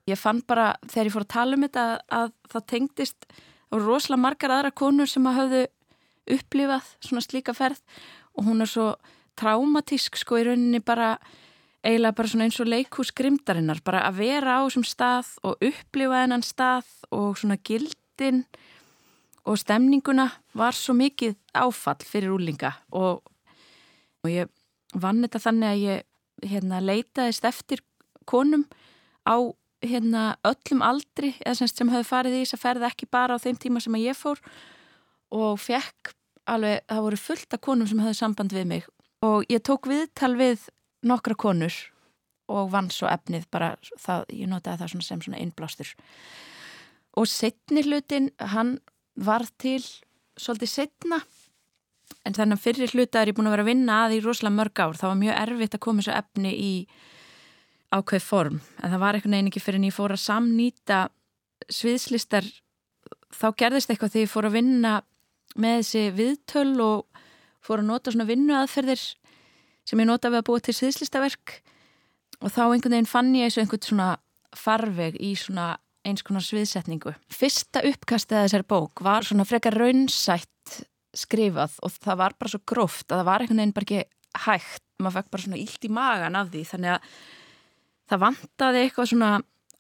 ég 0.10 0.20
fann 0.20 0.42
bara 0.48 0.74
þegar 0.88 1.10
ég 1.10 1.16
fór 1.16 1.28
að 1.28 1.34
tala 1.36 1.58
um 1.58 1.66
þetta 1.68 1.86
að, 1.86 2.04
að 2.20 2.34
það 2.54 2.68
tengdist 2.74 3.30
og 3.74 3.84
rosalega 3.84 4.24
margar 4.26 4.56
aðra 4.56 4.74
konur 4.84 5.10
sem 5.10 5.30
að 5.30 5.40
hafðu 5.40 5.64
upplifað 6.38 6.92
svona 7.04 7.26
slíka 7.26 7.56
ferð. 7.58 7.82
Og 8.34 8.48
hún 8.48 8.64
er 8.64 8.72
svo 8.72 8.90
traumatísk 9.40 10.18
sko 10.18 10.40
í 10.40 10.48
rauninni 10.48 10.82
bara 10.86 11.16
eiginlega 11.84 12.16
bara 12.16 12.32
svona 12.32 12.48
eins 12.48 12.62
og 12.64 12.70
leikús 12.72 13.12
grimdarinnar 13.16 13.82
bara 13.84 14.06
að 14.08 14.22
vera 14.24 14.62
á 14.62 14.64
þessum 14.64 14.86
stað 14.88 15.34
og 15.44 15.66
upplifa 15.68 16.22
þennan 16.24 16.46
stað 16.46 16.94
og 17.12 17.36
svona 17.42 17.60
gildin. 17.60 18.46
og 18.46 18.73
stemninguna 19.60 20.30
var 20.56 20.76
svo 20.78 20.96
mikið 20.96 21.36
áfall 21.60 22.00
fyrir 22.08 22.32
úlinga 22.32 22.72
og, 22.96 23.24
og 24.24 24.32
ég 24.32 24.52
vann 24.94 25.24
þetta 25.26 25.42
þannig 25.48 25.70
að 25.70 25.84
ég 25.84 26.08
hérna, 26.48 26.80
leitaðist 26.84 27.46
eftir 27.48 27.84
konum 28.30 28.66
á 29.28 29.36
hérna, 29.84 30.36
öllum 30.48 30.84
aldri 30.86 31.34
semst, 31.44 31.78
sem 31.78 31.92
höfðu 31.92 32.08
farið 32.08 32.38
í 32.38 32.44
þess 32.44 32.58
að 32.58 32.64
ferða 32.64 32.92
ekki 32.92 33.10
bara 33.12 33.36
á 33.36 33.44
þeim 33.44 33.60
tíma 33.60 33.82
sem 33.84 33.98
ég 34.00 34.18
fór. 34.18 34.40
Og 35.34 35.58
fekk 35.60 36.14
alveg, 36.50 36.84
það 36.88 37.04
voru 37.08 37.20
fullt 37.20 37.56
af 37.56 37.64
konum 37.64 37.90
sem 37.90 38.04
höfðu 38.04 38.20
samband 38.20 38.56
við 38.56 38.70
mig. 38.70 38.88
Og 39.24 39.44
ég 39.52 39.64
tók 39.64 39.88
viðtal 39.90 40.34
við 40.40 40.68
nokkra 41.04 41.36
konur 41.40 41.76
og 42.52 42.72
vann 42.74 42.90
svo 42.92 43.08
efnið 43.12 43.48
bara, 43.52 43.74
það, 44.00 44.26
ég 44.36 44.50
notaði 44.52 44.84
það 44.84 44.94
sem 44.94 45.22
svona 45.26 45.42
innblástur. 45.44 45.94
Og 47.20 47.30
setni 47.30 47.84
hlutin, 47.86 48.32
hann 48.40 48.78
var 49.16 49.46
til 49.62 49.82
svolítið 50.40 50.72
setna 50.72 51.20
en 52.24 52.36
þannig 52.36 52.58
að 52.58 52.64
fyrir 52.64 52.94
hluta 52.96 53.22
er 53.22 53.32
ég 53.32 53.38
búin 53.38 53.50
að 53.50 53.58
vera 53.58 53.66
að 53.66 53.72
vinna 53.72 53.98
að 54.06 54.16
í 54.16 54.20
rosalega 54.24 54.58
mörg 54.58 54.80
ár. 54.80 54.98
Þá 55.00 55.06
var 55.10 55.18
mjög 55.20 55.40
erfitt 55.42 55.76
að 55.76 55.84
koma 55.84 56.04
þessu 56.04 56.14
efni 56.16 56.54
í 56.56 56.74
ákveð 57.94 58.24
form. 58.26 58.62
En 58.80 58.94
það 58.94 59.04
var 59.04 59.18
eitthvað 59.18 59.34
neyningi 59.36 59.64
fyrir 59.64 59.82
en 59.82 59.88
ég 59.90 59.96
fór 59.96 60.16
að 60.16 60.24
samnýta 60.24 61.00
sviðslistar. 61.68 62.48
Þá 63.34 63.48
gerðist 63.60 63.92
eitthvað 63.92 64.16
þegar 64.16 64.26
ég 64.26 64.32
fór 64.32 64.48
að 64.48 64.58
vinna 64.58 64.94
með 65.60 65.78
þessi 65.82 66.06
viðtöl 66.18 66.72
og 66.86 67.22
fór 67.64 67.84
að 67.84 67.90
nota 67.92 68.14
svona 68.14 68.30
vinnuaðferðir 68.30 69.04
sem 69.84 70.00
ég 70.00 70.08
nota 70.08 70.32
við 70.32 70.42
að 70.42 70.48
búa 70.50 70.64
til 70.64 70.78
sviðslistaverk. 70.80 71.58
Og 72.44 72.52
þá 72.52 72.64
einhvern 72.70 72.96
veginn 72.96 73.10
fann 73.10 73.36
ég 73.36 73.48
eins 73.48 73.58
og 73.58 73.66
einhvern 73.66 73.88
svona 73.88 74.10
farveg 74.58 75.20
í 75.20 75.34
svona 75.40 75.74
eins 76.08 76.24
konar 76.26 76.44
sviðsetningu. 76.46 77.14
Fyrsta 77.32 77.84
uppkastið 77.88 78.44
þessari 78.44 78.68
bók 78.70 79.04
var 79.06 79.26
svona 79.28 79.46
frekar 79.48 79.78
raunsætt 79.80 80.84
skrifað 81.14 81.78
og 81.86 81.94
það 82.04 82.20
var 82.24 82.36
bara 82.40 82.52
svo 82.54 82.62
gróft 82.68 83.12
að 83.12 83.22
það 83.22 83.30
var 83.30 83.44
einhvern 83.44 83.62
veginn 83.62 83.76
bara 83.78 83.88
ekki 83.88 84.44
hægt. 84.44 84.86
Maður 85.00 85.18
fekk 85.18 85.34
bara 85.34 85.46
svona 85.46 85.62
ílt 85.62 85.88
í 85.88 85.92
magan 85.94 86.38
af 86.40 86.54
því 86.54 86.64
þannig 86.70 86.94
að 86.94 87.10
það 88.10 88.24
vantaði 88.24 88.84
eitthvað 88.84 89.12
svona 89.12 89.32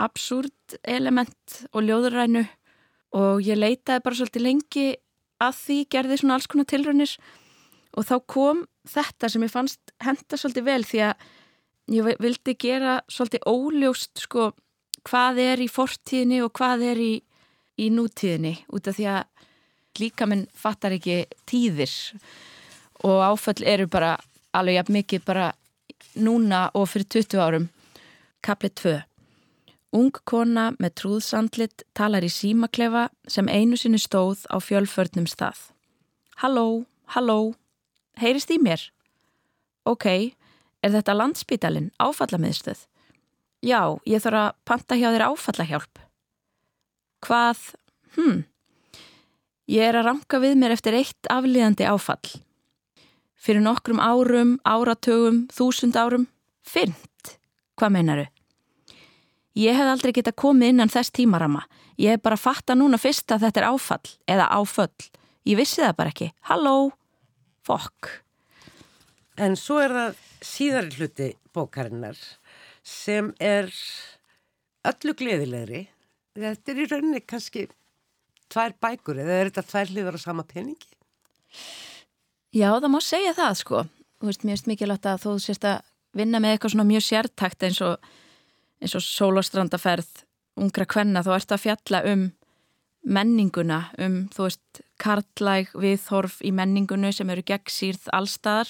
absúrt 0.04 0.76
element 0.84 1.58
og 1.72 1.86
ljóðurænu 1.86 2.44
og 3.20 3.44
ég 3.46 3.60
leitaði 3.60 4.04
bara 4.04 4.18
svolítið 4.18 4.46
lengi 4.48 4.88
að 5.44 5.58
því 5.60 5.80
gerði 5.94 6.20
svona 6.20 6.38
alls 6.38 6.50
konar 6.50 6.70
tilrönnir 6.70 7.14
og 7.94 8.08
þá 8.08 8.16
kom 8.30 8.64
þetta 8.90 9.30
sem 9.30 9.46
ég 9.46 9.54
fannst 9.54 9.94
henda 10.04 10.40
svolítið 10.40 10.68
vel 10.68 10.84
því 10.88 11.04
að 11.10 11.26
ég 11.94 12.22
vildi 12.24 12.56
gera 12.60 12.98
svolítið 13.12 13.46
óljóst 13.50 14.24
sko 14.26 14.52
hvað 15.08 15.40
er 15.44 15.64
í 15.64 15.70
fortíðinni 15.72 16.42
og 16.46 16.54
hvað 16.58 16.86
er 16.94 17.02
í, 17.04 17.14
í 17.80 17.90
nútíðinni 17.94 18.56
út 18.74 18.88
af 18.88 18.98
því 18.98 19.08
að 19.14 19.24
líka 20.02 20.28
minn 20.30 20.48
fattar 20.58 20.96
ekki 20.96 21.24
tíðir 21.50 21.94
og 23.04 23.24
áföll 23.30 23.62
eru 23.68 23.88
bara 23.92 24.16
alveg 24.56 24.80
jafn 24.80 24.98
mikið 24.98 25.26
bara 25.28 25.50
núna 26.16 26.68
og 26.74 26.88
fyrir 26.90 27.10
20 27.22 27.42
árum 27.42 27.72
Kaplið 28.44 28.74
2 28.82 28.94
Ung 29.94 30.16
kona 30.26 30.72
með 30.82 30.96
trúðsandlit 31.00 31.84
talar 31.94 32.26
í 32.26 32.30
símaklefa 32.34 33.12
sem 33.30 33.46
einu 33.46 33.78
sinni 33.78 34.00
stóð 34.02 34.42
á 34.50 34.58
fjölförnum 34.58 35.28
stað. 35.30 35.60
Halló, 36.42 36.88
halló, 37.14 37.54
heyrist 38.18 38.50
í 38.50 38.58
mér? 38.58 38.88
Ok, 39.86 40.34
er 40.82 40.96
þetta 40.96 41.14
landsbítalinn 41.14 41.92
áfallamiðstöð? 42.02 42.88
Já, 43.64 43.96
ég 44.04 44.20
þarf 44.20 44.40
að 44.42 44.56
panta 44.68 44.96
hjá 45.00 45.08
þér 45.14 45.24
áfallahjálp. 45.30 46.02
Hvað? 47.24 47.62
Hm. 48.18 48.42
Ég 49.72 49.88
er 49.88 49.96
að 49.96 50.10
ranka 50.10 50.40
við 50.44 50.58
mér 50.60 50.74
eftir 50.76 50.98
eitt 50.98 51.30
aflíðandi 51.32 51.88
áfall. 51.88 52.34
Fyrir 53.40 53.64
nokkrum 53.64 54.02
árum, 54.04 54.58
áratögum, 54.68 55.46
þúsund 55.56 55.96
árum. 55.96 56.28
Fyrnt. 56.68 57.38
Hvað 57.80 57.96
meinaru? 57.96 58.28
Ég 59.56 59.78
hef 59.78 59.88
aldrei 59.94 60.12
geta 60.18 60.36
komið 60.36 60.74
innan 60.74 60.92
þess 60.92 61.14
tímarama. 61.16 61.64
Ég 61.96 62.18
hef 62.18 62.24
bara 62.26 62.40
fatta 62.40 62.76
núna 62.76 63.00
fyrst 63.00 63.32
að 63.32 63.48
þetta 63.48 63.62
er 63.62 63.70
áfall 63.70 64.14
eða 64.28 64.50
áföll. 64.60 65.10
Ég 65.48 65.60
vissi 65.60 65.80
það 65.84 65.98
bara 66.02 66.12
ekki. 66.12 66.32
Halló? 66.50 66.92
Fokk. 67.64 68.12
En 69.40 69.56
svo 69.56 69.80
er 69.80 69.96
það 69.96 70.24
síðari 70.44 70.98
hluti 70.98 71.34
bókarinnar 71.56 72.20
sem 72.84 73.32
er 73.40 73.72
öllu 74.88 75.16
gleðilegri. 75.18 75.88
Þetta 76.38 76.74
er 76.74 76.82
í 76.82 76.90
rauninni 76.90 77.24
kannski 77.26 77.68
tvær 78.52 78.76
bækur 78.84 79.22
eða 79.24 79.40
er 79.40 79.52
þetta 79.52 79.66
tvær 79.70 79.94
hliðar 79.94 80.20
á 80.20 80.26
sama 80.26 80.46
peningi? 80.48 80.92
Já, 82.54 82.70
það 82.76 82.92
má 82.94 83.00
segja 83.02 83.34
það 83.38 83.56
sko. 83.62 83.82
Þú 84.20 84.30
veist, 84.30 84.46
mér 84.46 84.56
finnst 84.58 84.70
mikilvægt 84.70 85.10
að 85.10 85.24
þú 85.26 85.34
sérst 85.42 85.66
að 85.68 85.82
vinna 86.14 86.42
með 86.42 86.56
eitthvað 86.56 86.76
svona 86.76 86.90
mjög 86.90 87.06
sértakt 87.08 87.66
eins 87.66 87.82
og, 87.84 88.14
eins 88.84 88.96
og 88.98 89.04
sólastrandaferð 89.06 90.24
ungra 90.62 90.86
kvenna, 90.86 91.24
þá 91.26 91.34
ert 91.38 91.54
að 91.56 91.64
fjalla 91.64 92.04
um 92.12 92.28
menninguna, 93.04 93.80
um 94.00 94.20
þú 94.32 94.46
veist, 94.48 94.84
kartlæg 95.02 95.74
viðhorf 95.76 96.38
í 96.46 96.54
menningunni 96.56 97.12
sem 97.12 97.30
eru 97.34 97.44
gegn 97.46 97.72
sírð 97.72 98.06
allstaðar 98.16 98.70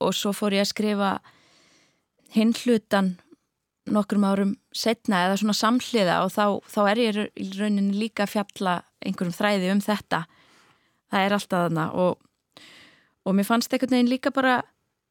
og 0.00 0.14
svo 0.16 0.32
fór 0.34 0.56
ég 0.56 0.64
að 0.64 0.70
skrifa 0.70 1.10
hinn 2.34 2.54
hlutan 2.56 3.16
nokkrum 3.86 4.24
árum 4.26 4.54
setna 4.74 5.26
eða 5.26 5.38
svona 5.40 5.54
samhliða 5.54 6.22
og 6.24 6.32
þá, 6.34 6.44
þá 6.66 6.80
er 6.90 7.02
ég 7.04 7.20
í 7.38 7.50
rauninni 7.54 8.00
líka 8.00 8.24
að 8.26 8.32
fjalla 8.34 8.80
einhverjum 9.04 9.36
þræði 9.36 9.70
um 9.74 9.82
þetta 9.84 10.24
það 11.12 11.20
er 11.22 11.36
alltaf 11.36 11.66
þarna 11.66 11.84
og, 12.02 12.16
og 13.26 13.36
mér 13.36 13.46
fannst 13.46 13.72
einhvern 13.72 13.94
veginn 13.94 14.10
líka 14.10 14.32
bara 14.34 14.58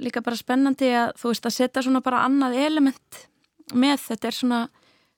líka 0.01 0.23
bara 0.23 0.39
spennandi 0.39 0.89
að 0.95 1.13
þú 1.19 1.31
veist 1.31 1.47
að 1.47 1.55
setja 1.55 1.85
svona 1.85 2.03
bara 2.03 2.25
annað 2.27 2.57
element 2.65 3.21
með. 3.73 4.01
Þetta 4.09 4.29
er 4.29 4.37
svona 4.39 4.61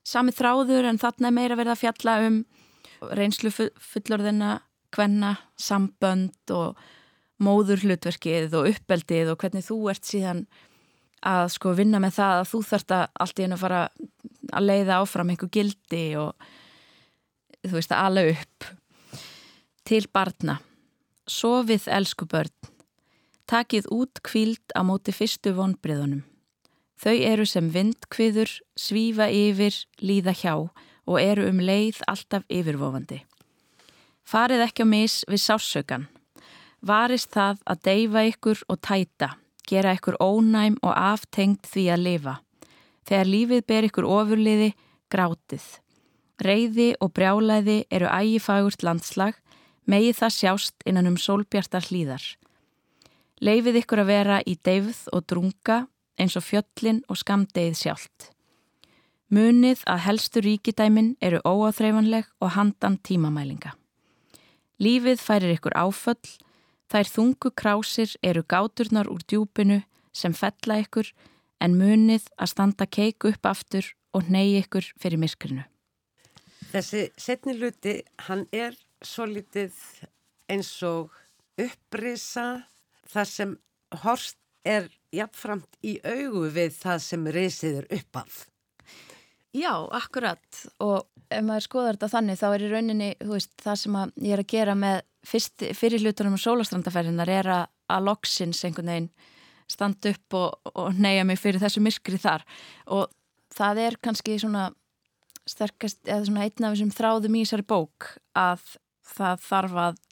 sami 0.07 0.33
þráður 0.35 0.91
en 0.91 1.01
þarna 1.01 1.31
er 1.31 1.35
meira 1.35 1.57
verið 1.59 1.73
að 1.73 1.81
fjalla 1.81 2.17
um 2.27 2.37
reynslu 3.17 3.51
fullorðina, 3.53 4.61
hvenna, 4.95 5.35
sambönd 5.59 6.53
og 6.53 6.77
móður 7.43 7.83
hlutverkið 7.85 8.55
og 8.57 8.69
uppeldið 8.71 9.33
og 9.33 9.41
hvernig 9.41 9.65
þú 9.67 9.81
ert 9.91 10.07
síðan 10.07 10.45
að 11.28 11.49
sko 11.55 11.73
vinna 11.78 11.99
með 12.03 12.17
það 12.19 12.38
að 12.41 12.49
þú 12.51 12.61
þarft 12.69 12.95
að 12.97 13.03
allt 13.25 13.39
í 13.39 13.45
hennu 13.45 13.59
fara 13.59 13.82
að 14.53 14.67
leiða 14.69 15.01
áfram 15.01 15.34
einhver 15.34 15.51
gildi 15.51 16.05
og 16.21 16.47
þú 17.67 17.75
veist 17.75 17.93
að 17.93 18.05
ala 18.05 18.25
upp 18.32 18.71
til 19.88 20.05
barna 20.13 20.61
Sofið 21.28 21.89
elsku 21.91 22.23
börn 22.32 22.71
Takið 23.47 23.88
út 23.91 24.19
kvíld 24.23 24.75
á 24.75 24.84
móti 24.88 25.11
fyrstu 25.15 25.51
vonbriðunum 25.55 26.23
Þau 26.97 27.13
eru 27.13 27.45
sem 27.45 27.67
vindkviður, 27.69 28.49
svífa 28.73 29.28
yfir, 29.30 29.75
líða 30.01 30.34
hjá 30.34 30.53
og 30.57 31.17
eru 31.21 31.45
um 31.47 31.59
leið 31.61 32.01
alltaf 32.09 32.45
yfirvofandi. 32.49 33.21
Farið 34.28 34.63
ekki 34.65 34.84
á 34.84 34.88
mis 34.89 35.19
við 35.30 35.43
sásökan. 35.45 36.07
Varist 36.82 37.30
það 37.34 37.61
að 37.69 37.84
deyfa 37.86 38.23
ykkur 38.32 38.63
og 38.67 38.82
tæta, 38.82 39.30
gera 39.68 39.95
ykkur 39.97 40.18
ónæm 40.24 40.78
og 40.82 40.93
aftengt 40.95 41.68
því 41.68 41.84
að 41.93 42.03
lifa. 42.05 42.36
Þegar 43.07 43.32
lífið 43.34 43.65
ber 43.68 43.88
ykkur 43.88 44.07
ofurliði, 44.07 44.72
grátið. 45.11 45.68
Reyði 46.43 46.89
og 47.01 47.13
brjálæði 47.18 47.78
eru 47.91 48.09
ægifagurt 48.11 48.84
landslag, 48.86 49.38
megið 49.88 50.20
það 50.20 50.36
sjást 50.36 50.86
innan 50.86 51.09
um 51.09 51.18
sólbjartar 51.18 51.88
hlýðar. 51.89 52.24
Leifið 53.41 53.84
ykkur 53.84 54.01
að 54.03 54.11
vera 54.11 54.39
í 54.45 54.57
deyfð 54.65 55.05
og 55.13 55.26
drunga 55.30 55.84
eins 56.18 56.36
og 56.38 56.45
fjöllin 56.45 57.03
og 57.07 57.20
skamdegið 57.22 57.78
sjálft. 57.78 58.32
Munið 59.34 59.84
að 59.91 60.03
helstu 60.05 60.41
ríkidæmin 60.43 61.15
eru 61.22 61.41
óáþreifanleg 61.43 62.30
og 62.41 62.53
handan 62.55 62.97
tímamælinga. 63.03 63.76
Lífið 64.80 65.20
færir 65.20 65.55
ykkur 65.57 65.76
áföll, 65.76 66.38
þær 66.91 67.11
þungu 67.11 67.51
krásir 67.55 68.13
eru 68.23 68.43
gáturnar 68.43 69.09
úr 69.11 69.23
djúpinu 69.27 69.81
sem 70.15 70.33
fella 70.33 70.79
ykkur 70.83 71.11
en 71.63 71.77
munið 71.77 72.27
að 72.38 72.51
standa 72.53 72.88
keiku 72.88 73.31
upp 73.33 73.49
aftur 73.49 73.89
og 74.15 74.29
neyja 74.31 74.63
ykkur 74.65 74.91
fyrir 74.99 75.21
myrkrinu. 75.21 75.63
Þessi 76.71 77.07
setni 77.17 77.55
luti, 77.57 78.01
hann 78.27 78.45
er 78.51 78.75
svo 79.03 79.27
litið 79.29 79.75
eins 80.51 80.71
og 80.83 81.13
upprisa 81.59 82.67
þar 83.07 83.29
sem 83.31 83.55
horst 84.03 84.38
er 84.67 84.89
jafnframt 85.15 85.79
í 85.85 85.97
augu 86.03 86.47
við 86.53 86.75
það 86.75 87.03
sem 87.05 87.27
reysið 87.38 87.81
er 87.81 87.91
uppaf. 87.99 88.45
Já, 89.55 89.71
akkurat 89.95 90.63
og 90.83 91.07
ef 91.31 91.43
maður 91.43 91.65
skoðar 91.65 91.97
þetta 91.97 92.11
þannig 92.13 92.39
þá 92.39 92.47
er 92.49 92.65
í 92.65 92.71
rauninni 92.71 93.09
veist, 93.25 93.53
það 93.63 93.79
sem 93.81 93.97
ég 94.27 94.35
er 94.35 94.43
að 94.43 94.51
gera 94.51 94.75
með 94.77 94.99
fyrst, 95.28 95.65
fyrir 95.78 96.03
hlutunum 96.03 96.38
og 96.38 96.43
sólastrandaferðinar 96.43 97.32
er 97.32 97.51
að, 97.53 97.69
að 97.91 98.07
loksins 98.07 98.63
einhvern 98.67 98.91
veginn 98.93 99.11
standa 99.67 100.13
upp 100.13 100.38
og, 100.39 100.73
og 100.80 100.95
neyja 100.95 101.25
mig 101.28 101.39
fyrir 101.41 101.61
þessu 101.61 101.84
myrkri 101.84 102.19
þar. 102.21 102.45
Og 102.95 103.07
það 103.55 103.82
er 103.84 103.97
kannski 104.03 104.38
svona 104.39 104.69
sterkast, 105.47 106.01
eða 106.07 106.25
svona 106.28 106.45
einn 106.47 106.67
af 106.67 106.75
þessum 106.75 106.93
þráðum 106.95 107.38
í 107.38 107.43
þessari 107.45 107.67
bók 107.67 108.11
að 108.38 108.63
það 109.07 109.43
þarf 109.47 109.82
að 109.84 110.03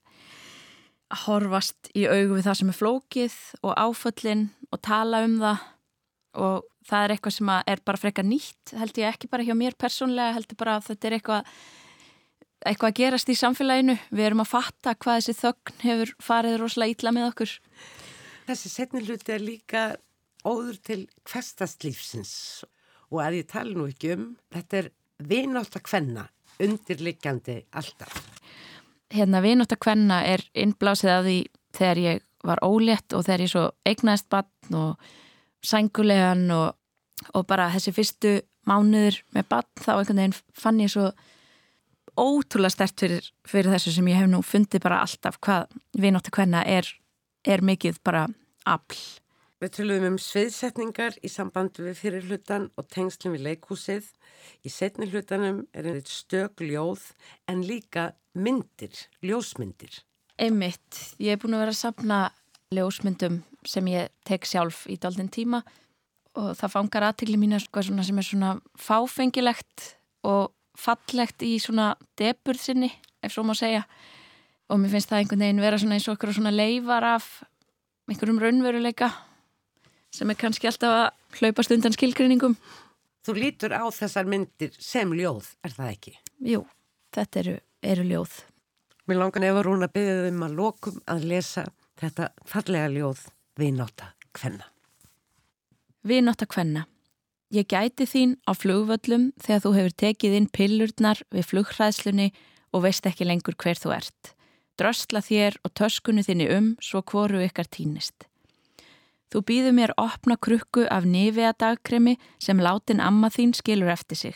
horfast 1.25 1.89
í 1.95 2.05
augu 2.09 2.37
við 2.37 2.47
það 2.47 2.59
sem 2.59 2.71
er 2.71 2.79
flókið 2.79 3.35
og 3.61 3.75
áföllin 3.77 4.47
og 4.71 4.81
tala 4.83 5.23
um 5.27 5.39
það. 5.43 5.65
Og 6.35 6.63
það 6.89 7.03
er 7.03 7.13
eitthvað 7.13 7.35
sem 7.37 7.51
er 7.55 7.81
bara 7.87 8.01
frekar 8.01 8.27
nýtt 8.27 8.75
held 8.75 8.97
ég 8.99 9.13
ekki 9.13 9.29
bara 9.31 9.45
hjá 9.47 9.55
mér 9.57 9.77
persónlega 9.79 10.35
held 10.35 10.49
ég 10.51 10.59
bara 10.59 10.77
að 10.77 10.89
þetta 10.89 11.07
er 11.07 11.15
eitthvað 11.17 11.53
eitthvað 12.65 12.91
að 12.91 12.99
gerast 12.99 13.31
í 13.31 13.37
samfélaginu. 13.39 13.97
Við 14.11 14.27
erum 14.29 14.43
að 14.45 14.51
fatta 14.51 14.95
hvað 14.95 15.19
þessi 15.19 15.37
þögn 15.41 15.81
hefur 15.83 16.13
farið 16.23 16.57
rosalega 16.61 16.95
ítla 16.95 17.13
með 17.15 17.27
okkur. 17.31 17.55
Þessi 18.45 18.71
setni 18.71 19.01
hluti 19.05 19.33
er 19.33 19.43
líka 19.43 19.83
óður 20.45 20.77
til 20.85 21.01
hverstastlífsins 21.25 22.35
og 23.09 23.19
að 23.23 23.39
ég 23.39 23.49
tala 23.49 23.73
nú 23.73 23.87
ekki 23.89 24.13
um 24.15 24.25
þetta 24.53 24.81
er 24.81 24.89
vinátt 25.25 25.77
að 25.77 25.85
kvenna 25.89 26.25
undirliggjandi 26.61 27.57
alltaf. 27.75 28.15
Hérna 29.13 29.41
vinátt 29.43 29.73
að 29.75 29.83
kvenna 29.85 30.21
er 30.27 30.43
innblásið 30.57 31.11
að 31.13 31.29
því 31.29 31.37
þegar 31.75 32.01
ég 32.03 32.25
var 32.45 32.61
ólétt 32.65 33.15
og 33.17 33.25
þegar 33.25 33.43
ég 33.45 33.51
svo 33.51 33.63
eignaðist 33.87 34.27
bann 34.31 34.77
og 34.77 35.07
sængulegan 35.65 36.45
og, 36.53 36.75
og 37.33 37.47
bara 37.49 37.71
þessi 37.73 37.93
fyrstu 37.95 38.35
mánuður 38.69 39.21
með 39.35 39.47
bann 39.49 39.69
þá 39.81 39.91
einhvern 39.95 40.21
veginn 40.21 40.37
fann 40.57 40.81
ég 40.83 40.93
svo 40.93 41.09
ótrúlega 42.19 42.73
stert 42.73 42.99
fyrir, 42.99 43.27
fyrir 43.47 43.71
þessu 43.73 43.93
sem 43.95 44.07
ég 44.11 44.19
hef 44.21 44.31
nú 44.31 44.41
fundið 44.45 44.83
bara 44.85 45.01
alltaf 45.03 45.37
hvað 45.43 45.77
vinóttu 45.99 46.33
hvenna 46.35 46.63
er, 46.67 46.87
er 47.45 47.63
mikið 47.65 48.01
bara 48.05 48.25
afl. 48.65 48.99
Við 49.63 49.71
tölum 49.77 50.03
um 50.09 50.17
sviðsetningar 50.19 51.15
í 51.23 51.29
samband 51.31 51.79
við 51.79 51.95
fyrir 51.97 52.25
hlutan 52.27 52.67
og 52.75 52.89
tengslum 52.91 53.37
við 53.37 53.45
leikúsið. 53.47 54.09
Í 54.67 54.69
setni 54.69 55.07
hlutanum 55.07 55.63
er 55.71 55.87
einnig 55.87 56.11
stök 56.11 56.59
ljóð 56.61 57.13
en 57.49 57.63
líka 57.63 58.11
myndir, 58.35 58.91
ljósmyndir. 59.23 60.03
Einmitt, 60.35 61.15
ég 61.23 61.33
hef 61.33 61.45
búin 61.45 61.55
að 61.55 61.63
vera 61.63 61.73
að 61.73 61.79
sapna 61.79 62.19
ljósmyndum 62.75 63.39
sem 63.65 63.87
ég 63.93 64.11
tek 64.27 64.45
sjálf 64.45 64.83
í 64.91 64.99
daldinn 64.99 65.31
tíma 65.31 65.63
og 66.35 66.51
það 66.59 66.73
fangar 66.73 67.07
aðtilli 67.07 67.39
mín 67.39 67.55
sem 67.55 68.19
er 68.19 68.27
svona 68.27 68.57
fáfengilegt 68.75 69.95
og 70.27 70.51
fallegt 70.79 71.43
í 71.45 71.55
svona 71.61 71.93
deburð 72.19 72.61
sinni, 72.61 72.91
ef 73.23 73.33
svo 73.33 73.45
má 73.47 73.55
segja 73.57 73.85
og 74.69 74.81
mér 74.81 74.95
finnst 74.95 75.11
það 75.11 75.21
einhvern 75.21 75.45
veginn 75.45 75.63
vera 75.63 75.79
svona 75.81 75.97
eins 75.97 76.07
og 76.09 76.17
okkur 76.17 76.33
svona 76.35 76.53
leifar 76.53 77.05
af 77.15 77.27
einhverjum 78.09 78.41
raunveruleika 78.41 79.11
sem 80.15 80.31
er 80.31 80.39
kannski 80.39 80.69
alltaf 80.69 80.95
að 80.95 81.39
hlaupast 81.39 81.75
undan 81.75 81.95
skilgrinningum 81.95 82.57
Þú 83.25 83.33
lítur 83.39 83.73
á 83.73 83.81
þessar 83.89 84.27
myndir 84.29 84.75
sem 84.77 85.09
ljóð, 85.17 85.47
er 85.65 85.73
það 85.73 85.87
ekki? 85.95 86.11
Jú, 86.45 86.59
þetta 87.15 87.39
eru, 87.41 87.55
eru 87.81 88.05
ljóð 88.05 88.35
Mér 89.05 89.19
langar 89.21 89.41
nefnir 89.41 89.67
hún 89.69 89.85
að 89.85 89.95
byggja 89.97 90.21
þeim 90.25 90.45
að 90.45 90.53
lokum 90.57 91.01
að 91.09 91.25
lesa 91.29 91.63
þetta 92.01 92.29
fallega 92.49 92.87
ljóð 92.89 93.27
Vináta 93.55 94.07
Kvenna. 94.35 94.65
Vináta 96.03 96.47
Kvenna. 96.49 96.87
Ég 97.53 97.67
gæti 97.69 98.07
þín 98.09 98.37
á 98.49 98.57
flugvöllum 98.57 99.31
þegar 99.41 99.61
þú 99.63 99.73
hefur 99.77 99.97
tekið 100.01 100.37
inn 100.39 100.47
pillurnar 100.49 101.21
við 101.33 101.49
flughræðslunni 101.51 102.31
og 102.73 102.85
veist 102.87 103.05
ekki 103.05 103.27
lengur 103.27 103.57
hver 103.57 103.77
þú 103.77 103.93
ert. 103.95 104.33
Drösla 104.79 105.21
þér 105.23 105.59
og 105.63 105.75
töskunni 105.77 106.25
þinni 106.25 106.49
um 106.51 106.73
svo 106.81 107.03
hvoru 107.05 107.43
ykkar 107.45 107.69
týnist. 107.69 108.25
Þú 109.31 109.43
býðu 109.45 109.71
mér 109.77 109.93
opna 109.97 110.35
krukku 110.37 110.87
af 110.91 111.05
nefea 111.05 111.53
dagkremi 111.53 112.17
sem 112.39 112.59
látin 112.59 113.03
amma 113.03 113.29
þín 113.29 113.55
skilur 113.55 113.93
eftir 113.93 114.17
sig 114.17 114.35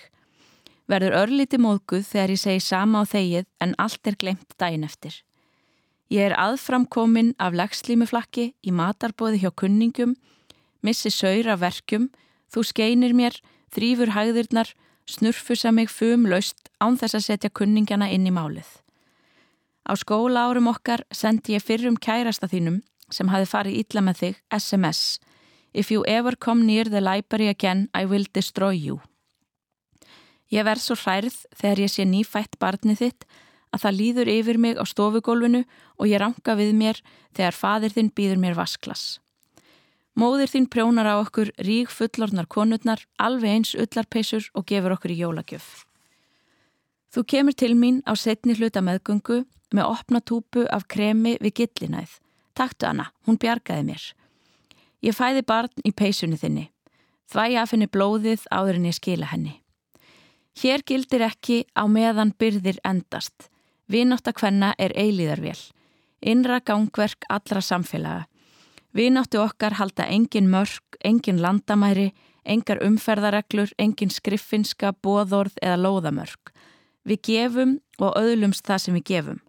verður 0.89 1.15
örlíti 1.21 1.59
móðguð 1.61 2.05
þegar 2.07 2.33
ég 2.33 2.41
segi 2.41 2.61
sama 2.65 3.03
á 3.05 3.09
þegið 3.09 3.45
en 3.61 3.75
allt 3.77 4.09
er 4.09 4.17
glemt 4.19 4.55
dæin 4.57 4.85
eftir. 4.87 5.13
Ég 6.09 6.31
er 6.31 6.37
aðframkomin 6.41 7.35
af 7.37 7.53
legslímuflakki 7.53 8.49
í 8.65 8.73
matarbóði 8.73 9.43
hjá 9.43 9.51
kunningum, 9.53 10.15
missi 10.81 11.11
saur 11.13 11.51
af 11.53 11.61
verkjum, 11.61 12.09
þú 12.49 12.65
skeinir 12.65 13.15
mér, 13.15 13.37
þrýfur 13.73 14.13
hægðirnar, 14.15 14.73
snurfusa 15.09 15.71
mig 15.71 15.89
fum 15.89 16.27
laust 16.29 16.69
án 16.81 16.97
þess 16.99 17.17
að 17.17 17.25
setja 17.25 17.49
kunningjana 17.49 18.09
inn 18.13 18.27
í 18.29 18.33
málið. 18.33 18.67
Á 19.89 19.93
skóla 19.97 20.45
árum 20.49 20.69
okkar 20.69 21.05
sendi 21.11 21.55
ég 21.55 21.65
fyrrum 21.65 21.97
kærasta 21.97 22.49
þínum 22.49 22.83
sem 23.09 23.29
hafi 23.33 23.49
farið 23.49 23.79
ítla 23.81 24.05
með 24.05 24.21
þig 24.21 24.41
SMS 24.53 25.19
If 25.73 25.91
you 25.91 26.03
ever 26.07 26.35
come 26.35 26.65
near 26.65 26.83
the 26.83 27.01
library 27.01 27.47
again, 27.47 27.89
I 27.93 28.05
will 28.05 28.25
destroy 28.33 28.73
you. 28.73 29.01
Ég 30.49 30.65
verð 30.65 30.81
svo 30.81 30.95
hærð 30.97 31.35
þegar 31.53 31.81
ég 31.83 31.91
sé 31.93 32.05
nýfætt 32.09 32.57
barnið 32.57 33.03
þitt 33.03 33.25
að 33.69 33.83
það 33.83 33.97
líður 33.99 34.31
yfir 34.33 34.57
mig 34.57 34.79
á 34.81 34.83
stofugólfinu 34.89 35.61
og 36.01 36.09
ég 36.09 36.21
ranka 36.23 36.55
við 36.57 36.73
mér 36.73 37.01
þegar 37.37 37.57
fadir 37.57 37.93
þinn 37.93 38.09
býður 38.17 38.41
mér 38.41 38.57
vasklas. 38.57 39.19
Móðir 40.19 40.49
þín 40.51 40.65
prjónar 40.67 41.07
á 41.07 41.15
okkur 41.21 41.53
rík 41.63 41.91
fullornar 41.95 42.47
konurnar, 42.51 42.99
alveg 43.15 43.53
eins 43.53 43.69
ullarpeisur 43.71 44.49
og 44.51 44.65
gefur 44.67 44.97
okkur 44.97 45.13
í 45.13 45.19
jólagjöf. 45.21 45.85
Þú 47.13 47.21
kemur 47.31 47.55
til 47.55 47.71
mín 47.79 48.01
á 48.03 48.19
setni 48.19 48.57
hluta 48.57 48.81
meðgöngu 48.83 49.45
með 49.71 49.85
opna 49.87 50.19
túpu 50.19 50.65
af 50.67 50.89
kremi 50.91 51.37
við 51.39 51.61
gillinæð. 51.61 52.17
Taktu 52.51 52.89
hana, 52.89 53.05
hún 53.23 53.39
bjargaði 53.39 53.85
mér. 53.87 54.03
Ég 55.07 55.15
fæði 55.15 55.45
barn 55.47 55.87
í 55.87 55.93
peisunni 55.95 56.39
þinni. 56.41 56.65
Þvæja 57.31 57.61
af 57.63 57.71
henni 57.71 57.87
blóðið 57.87 58.43
áður 58.51 58.79
en 58.81 58.89
ég 58.89 58.97
skila 58.97 59.29
henni. 59.31 59.53
Hér 60.59 60.83
gildir 60.83 61.23
ekki 61.29 61.61
á 61.79 61.87
meðan 61.87 62.33
byrðir 62.35 62.81
endast. 62.83 63.47
Vináttakvenna 63.87 64.73
er 64.77 64.91
eilíðarvél. 64.99 65.61
Innra 66.19 66.59
gangverk 66.59 67.23
allra 67.29 67.63
samfélaga. 67.63 68.27
Vináttu 68.93 69.37
okkar 69.43 69.77
halda 69.77 70.07
engin 70.09 70.49
mörg, 70.49 70.81
engin 71.05 71.41
landamæri, 71.41 72.11
engar 72.45 72.81
umferðareglur, 72.81 73.69
engin 73.77 74.09
skriffinska, 74.09 74.95
bóðorð 75.05 75.59
eða 75.61 75.77
lóðamörk. 75.83 76.53
Við 77.05 77.21
gefum 77.27 77.77
og 78.01 78.17
öðlumst 78.17 78.65
það 78.65 78.81
sem 78.83 78.97
við 78.97 79.05
gefum. 79.11 79.39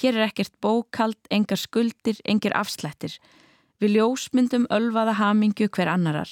Hér 0.00 0.18
er 0.18 0.26
ekkert 0.28 0.54
bókald, 0.62 1.18
engar 1.30 1.60
skuldir, 1.60 2.18
engar 2.24 2.56
afslættir. 2.58 3.18
Við 3.80 3.96
ljósmyndum 3.98 4.66
ölvaða 4.72 5.16
hamingju 5.20 5.70
hver 5.70 5.90
annarar. 5.92 6.30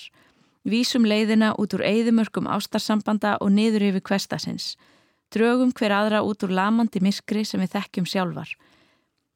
Vísum 0.68 1.06
leiðina 1.06 1.54
út 1.56 1.74
úr 1.76 1.84
eigðumörkum 1.86 2.48
ástarsambanda 2.50 3.36
og 3.40 3.52
niður 3.54 3.86
yfir 3.88 4.04
kvestasins. 4.10 4.74
Drögum 5.32 5.70
hver 5.76 5.94
aðra 5.94 6.22
út 6.24 6.42
úr 6.44 6.52
lamandi 6.56 7.00
miskri 7.04 7.44
sem 7.44 7.60
við 7.62 7.76
þekkjum 7.76 8.08
sjálfar. 8.08 8.50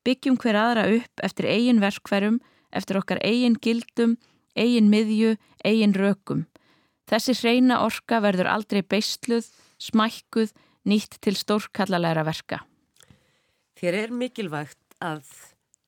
Byggjum 0.03 0.39
hver 0.41 0.59
aðra 0.59 0.87
upp 0.97 1.23
eftir 1.23 1.49
eigin 1.49 1.81
verkverum, 1.83 2.41
eftir 2.73 2.99
okkar 3.01 3.21
eigin 3.25 3.57
gildum, 3.63 4.17
eigin 4.57 4.91
miðju, 4.93 5.37
eigin 5.65 5.95
rökum. 5.97 6.47
Þessi 7.09 7.35
hreina 7.41 7.83
orka 7.85 8.21
verður 8.25 8.51
aldrei 8.53 8.83
beistluð, 8.83 9.49
smækkuð, 9.83 10.53
nýtt 10.89 11.19
til 11.23 11.35
stórkallalæra 11.39 12.25
verka. 12.27 12.63
Þér 13.79 13.99
er 14.05 14.15
mikilvægt 14.15 14.97
að 15.03 15.27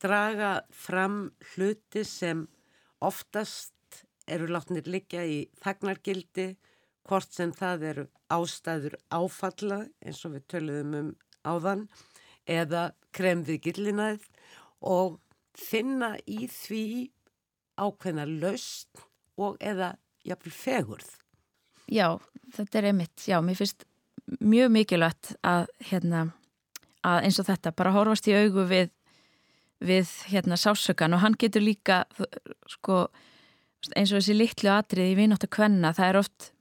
draga 0.03 0.59
fram 0.71 1.31
hluti 1.53 2.03
sem 2.05 2.45
oftast 3.03 3.73
eru 4.27 4.49
látnir 4.49 4.87
liggja 4.89 5.23
í 5.25 5.45
þagnargildi, 5.63 6.55
hvort 7.05 7.31
sem 7.33 7.51
það 7.53 7.83
eru 7.91 8.05
ástæður 8.33 8.97
áfalla 9.13 9.83
eins 10.01 10.23
og 10.25 10.35
við 10.35 10.47
töluðum 10.51 10.95
um 10.99 11.11
áðan 11.45 11.85
eða 12.49 12.89
kremðið 13.15 13.61
gillinæð 13.67 14.25
og 14.81 15.19
finna 15.59 16.15
í 16.27 16.47
því 16.51 16.85
ákveðna 17.79 18.25
laust 18.29 19.03
og 19.39 19.59
eða 19.63 19.95
jafnvel 20.25 20.55
fegurð. 20.55 21.11
Já, 21.91 22.17
þetta 22.55 22.79
er 22.79 22.89
einmitt, 22.89 23.27
já, 23.27 23.37
mér 23.45 23.59
finnst 23.59 23.85
mjög 24.41 24.71
mikilvægt 24.73 25.35
að, 25.45 25.67
hérna, 25.91 26.25
að 27.05 27.27
eins 27.27 27.39
og 27.41 27.49
þetta 27.49 27.75
bara 27.77 27.93
horfast 27.93 28.29
í 28.31 28.35
augu 28.37 28.65
við, 28.69 28.89
við 29.85 30.11
hérna, 30.31 30.57
sásökan 30.57 31.13
og 31.13 31.21
hann 31.21 31.37
getur 31.37 31.61
líka 31.61 32.03
sko, 32.71 33.05
eins 33.93 34.11
og 34.11 34.21
þessi 34.21 34.37
litlu 34.37 34.71
atrið 34.73 35.11
í 35.11 35.17
vináttu 35.19 35.51
kvenna, 35.51 35.93
það 35.93 36.09
er 36.09 36.21
oft 36.23 36.51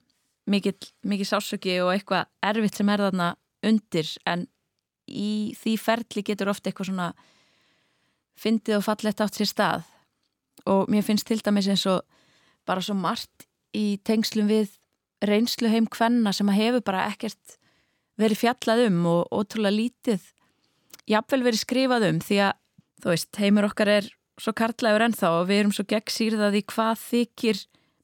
mikil 0.51 1.25
sásöki 1.25 1.79
og 1.81 1.95
eitthvað 1.95 2.29
erfitt 2.45 2.77
sem 2.77 2.91
er 2.93 3.07
þarna 3.07 3.31
undir 3.65 4.11
en 4.29 4.45
í 5.09 5.55
því 5.57 5.79
ferli 5.81 6.25
getur 6.27 6.51
oft 6.53 6.67
eitthvað 6.67 6.91
svona 6.91 7.13
fyndið 8.41 8.79
og 8.79 8.87
fallett 8.87 9.21
átt 9.21 9.39
sér 9.39 9.51
stað. 9.51 9.85
Og 10.71 10.89
mér 10.91 11.05
finnst 11.07 11.29
til 11.29 11.41
dæmis 11.45 11.69
eins 11.69 11.85
og 11.91 12.03
bara 12.67 12.83
svo 12.85 12.97
margt 12.97 13.47
í 13.77 13.99
tengslum 14.07 14.49
við 14.49 14.79
reynslu 15.25 15.69
heim 15.73 15.87
kvenna 15.91 16.33
sem 16.33 16.49
að 16.49 16.61
hefur 16.61 16.85
bara 16.87 17.07
ekkert 17.11 17.59
verið 18.21 18.45
fjallað 18.45 18.87
um 18.89 19.01
og 19.11 19.33
ótrúlega 19.35 19.77
lítið 19.77 20.31
jafnvel 21.11 21.43
verið 21.45 21.63
skrifað 21.63 22.07
um 22.09 22.21
því 22.25 22.39
að 22.47 22.61
þú 23.05 23.13
veist, 23.13 23.41
heimur 23.41 23.69
okkar 23.69 23.91
er 23.99 24.11
svo 24.41 24.55
kartlægur 24.57 25.05
ennþá 25.05 25.31
og 25.39 25.49
við 25.51 25.61
erum 25.63 25.75
svo 25.75 25.85
gegn 25.89 26.13
sýrðað 26.13 26.59
í 26.59 26.63
hvað 26.73 27.03
þykir 27.03 27.61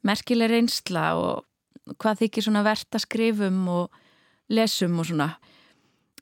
merkileg 0.06 0.52
reynsla 0.52 1.04
og 1.18 1.96
hvað 2.00 2.24
þykir 2.24 2.46
svona 2.46 2.64
verðt 2.66 2.96
að 2.96 3.04
skrifum 3.06 3.62
og 3.72 4.00
lesum 4.52 4.98
og 5.00 5.08
svona. 5.08 5.30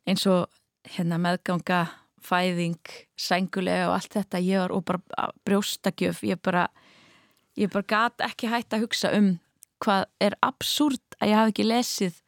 Eins 0.09 0.24
og 0.30 0.46
hérna 0.94 1.18
meðganga 1.20 1.80
fæðing, 2.25 2.93
sængulega 3.19 3.89
og 3.91 3.99
allt 3.99 4.16
þetta 4.19 4.43
ég 4.45 4.62
var 4.64 4.75
og 4.77 4.85
bara 4.89 5.29
brjóstakjöf 5.49 6.23
ég 6.27 6.41
bara, 6.43 6.69
ég 7.59 7.73
bara 7.73 7.89
gat 7.89 8.27
ekki 8.29 8.51
hægt 8.53 8.75
að 8.75 8.87
hugsa 8.87 9.12
um 9.16 9.37
hvað 9.85 10.07
er 10.21 10.39
absúrt 10.43 11.19
að 11.21 11.33
ég 11.33 11.39
hafi 11.39 11.55
ekki 11.55 11.69
lesið 11.69 12.23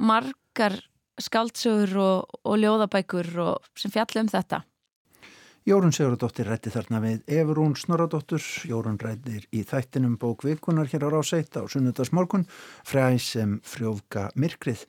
margar 0.00 0.76
skaldsögur 1.20 1.96
og, 2.00 2.40
og 2.44 2.60
ljóðabækur 2.60 3.32
og, 3.44 3.70
sem 3.76 3.92
fjalli 3.92 4.24
um 4.24 4.32
þetta 4.32 4.64
Jórun 5.68 5.92
Sigurðardóttir 5.92 6.48
rætti 6.48 6.70
þarna 6.72 6.98
við 7.04 7.34
Efurún 7.36 7.74
Snoradóttur. 7.76 8.40
Jórun 8.64 8.96
rættir 8.98 9.44
í 9.52 9.60
þættinum 9.68 10.14
bókvikunar 10.18 10.88
hér 10.88 11.04
á 11.04 11.08
Ráseitt 11.12 11.52
á 11.60 11.68
sunnudagsmorgun 11.68 12.46
fræ 12.88 13.18
sem 13.20 13.58
frjóðka 13.60 14.30
myrkrið. 14.40 14.86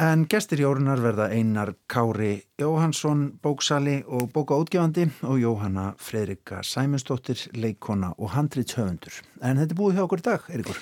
En 0.00 0.24
gestir 0.24 0.62
Jórunar 0.62 1.02
verða 1.04 1.26
einar 1.28 1.74
Kári 1.86 2.46
Jóhansson, 2.56 3.26
bóksali 3.44 3.98
og 4.08 4.30
bókaútgefandi 4.32 5.04
og 5.28 5.36
Jóhanna 5.36 5.92
Fredrika 6.00 6.62
Sæmundsdóttir, 6.64 7.50
leikona 7.52 8.14
og 8.16 8.32
handrýtshöfundur. 8.32 9.20
En 9.42 9.60
þetta 9.60 9.74
er 9.74 9.80
búið 9.82 9.98
hjá 9.98 10.04
okkur 10.06 10.22
í 10.22 10.24
dag, 10.30 10.46
Eirikur. 10.48 10.80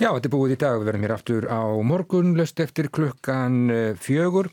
Já, 0.00 0.14
þetta 0.16 0.28
er 0.30 0.32
búið 0.32 0.52
í 0.54 0.56
dag. 0.56 0.78
Við 0.80 0.86
verðum 0.88 1.02
hér 1.04 1.12
aftur 1.12 1.44
á 1.52 1.60
morgun, 1.84 2.30
löst 2.38 2.60
eftir 2.64 2.86
klukkan 2.88 3.56
eh, 3.68 3.98
fjögur. 4.00 4.46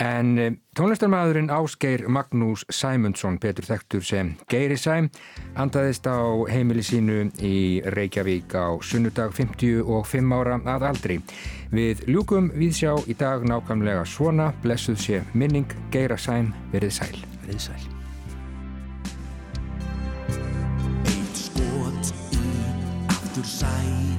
En 0.00 0.30
eh, 0.40 0.54
tónlistarmadurinn 0.72 1.50
Ásgeir 1.52 2.06
Magnús 2.08 2.62
Sæmundsson, 2.72 3.36
betur 3.42 3.68
þektur 3.68 4.00
sem 4.00 4.30
Geiri 4.48 4.78
Sæm, 4.80 5.10
andaðist 5.60 6.08
á 6.08 6.24
heimili 6.48 6.80
sínu 6.80 7.18
í 7.36 7.84
Reykjavík 7.84 8.56
á 8.56 8.80
sunnudag 8.80 9.36
50 9.36 9.84
og 9.84 10.08
5 10.08 10.32
ára 10.40 10.56
að 10.72 10.88
aldri. 10.94 11.18
Við 11.68 12.00
ljúkum 12.08 12.48
við 12.56 12.72
sjá 12.80 12.94
í 13.04 13.12
dag 13.20 13.44
nákvæmlega 13.44 14.08
svona, 14.08 14.54
blessuð 14.64 14.96
sé 15.04 15.20
minning, 15.36 15.68
Geira 15.92 16.16
Sæm, 16.16 16.54
verið 16.72 16.96
sæl. 17.02 17.20
Verið 17.44 17.60
sæl. 17.68 17.84
Eitt 21.12 21.44
skot 21.44 22.14
í 22.40 22.44
aftur 23.04 23.52
sæti 23.52 24.13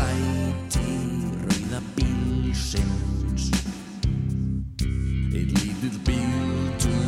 sæti 0.00 0.92
rauða 1.44 1.80
bílsins 1.96 3.44
Eitt 5.36 5.50
lítill 5.60 5.98
bíltúr, 6.06 7.04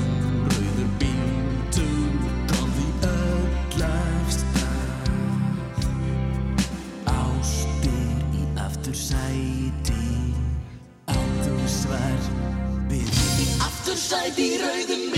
rauður 0.53 0.91
bíltúr 1.01 2.13
kom 2.51 2.69
því 2.77 2.89
öll 3.13 3.85
af 3.89 4.35
stað 4.37 5.09
Ástir 7.15 8.21
í 8.37 8.45
aftursæti 8.67 10.05
Áttu 11.17 11.57
svar 11.79 12.21
við 12.93 13.09
í 13.47 13.49
aftursæti 13.71 14.51
í 14.53 14.61
rauðum 14.67 15.12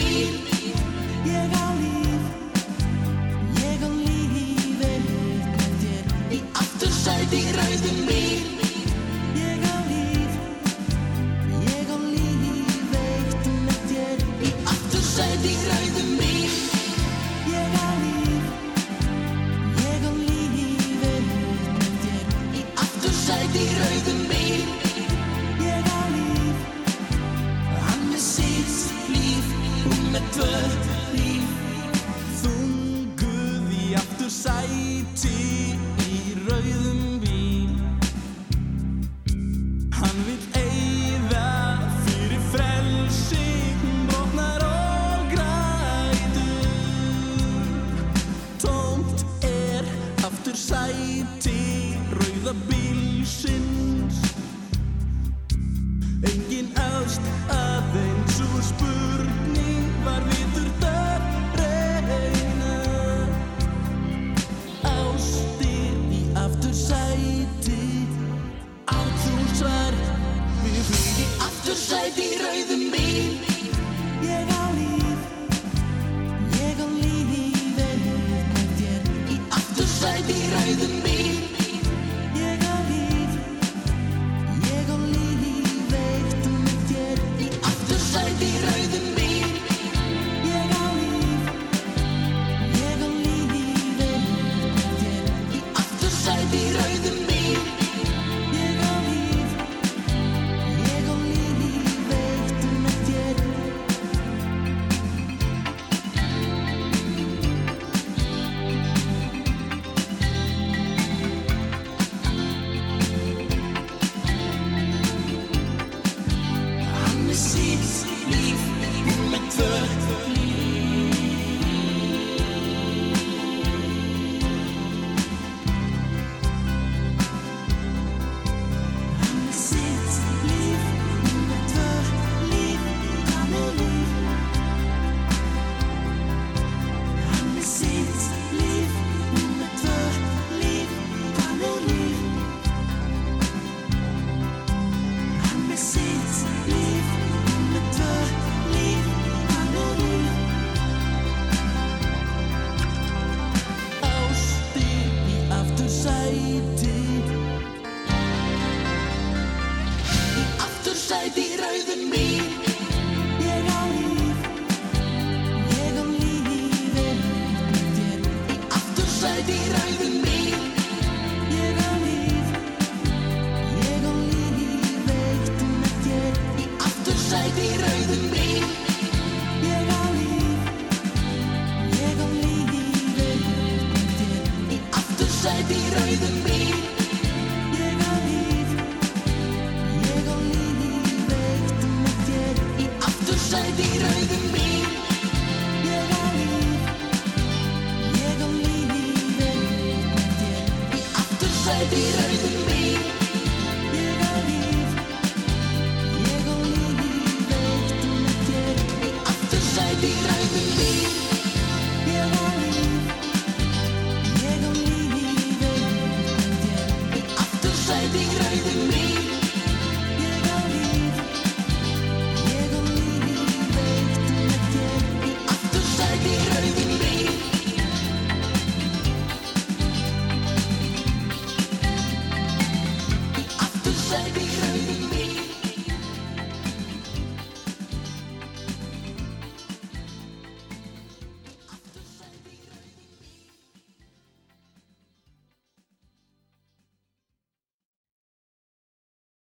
bílsins 52.69 54.17
Engin 56.23 56.73
ást 56.75 57.21
aðeins 57.49 57.64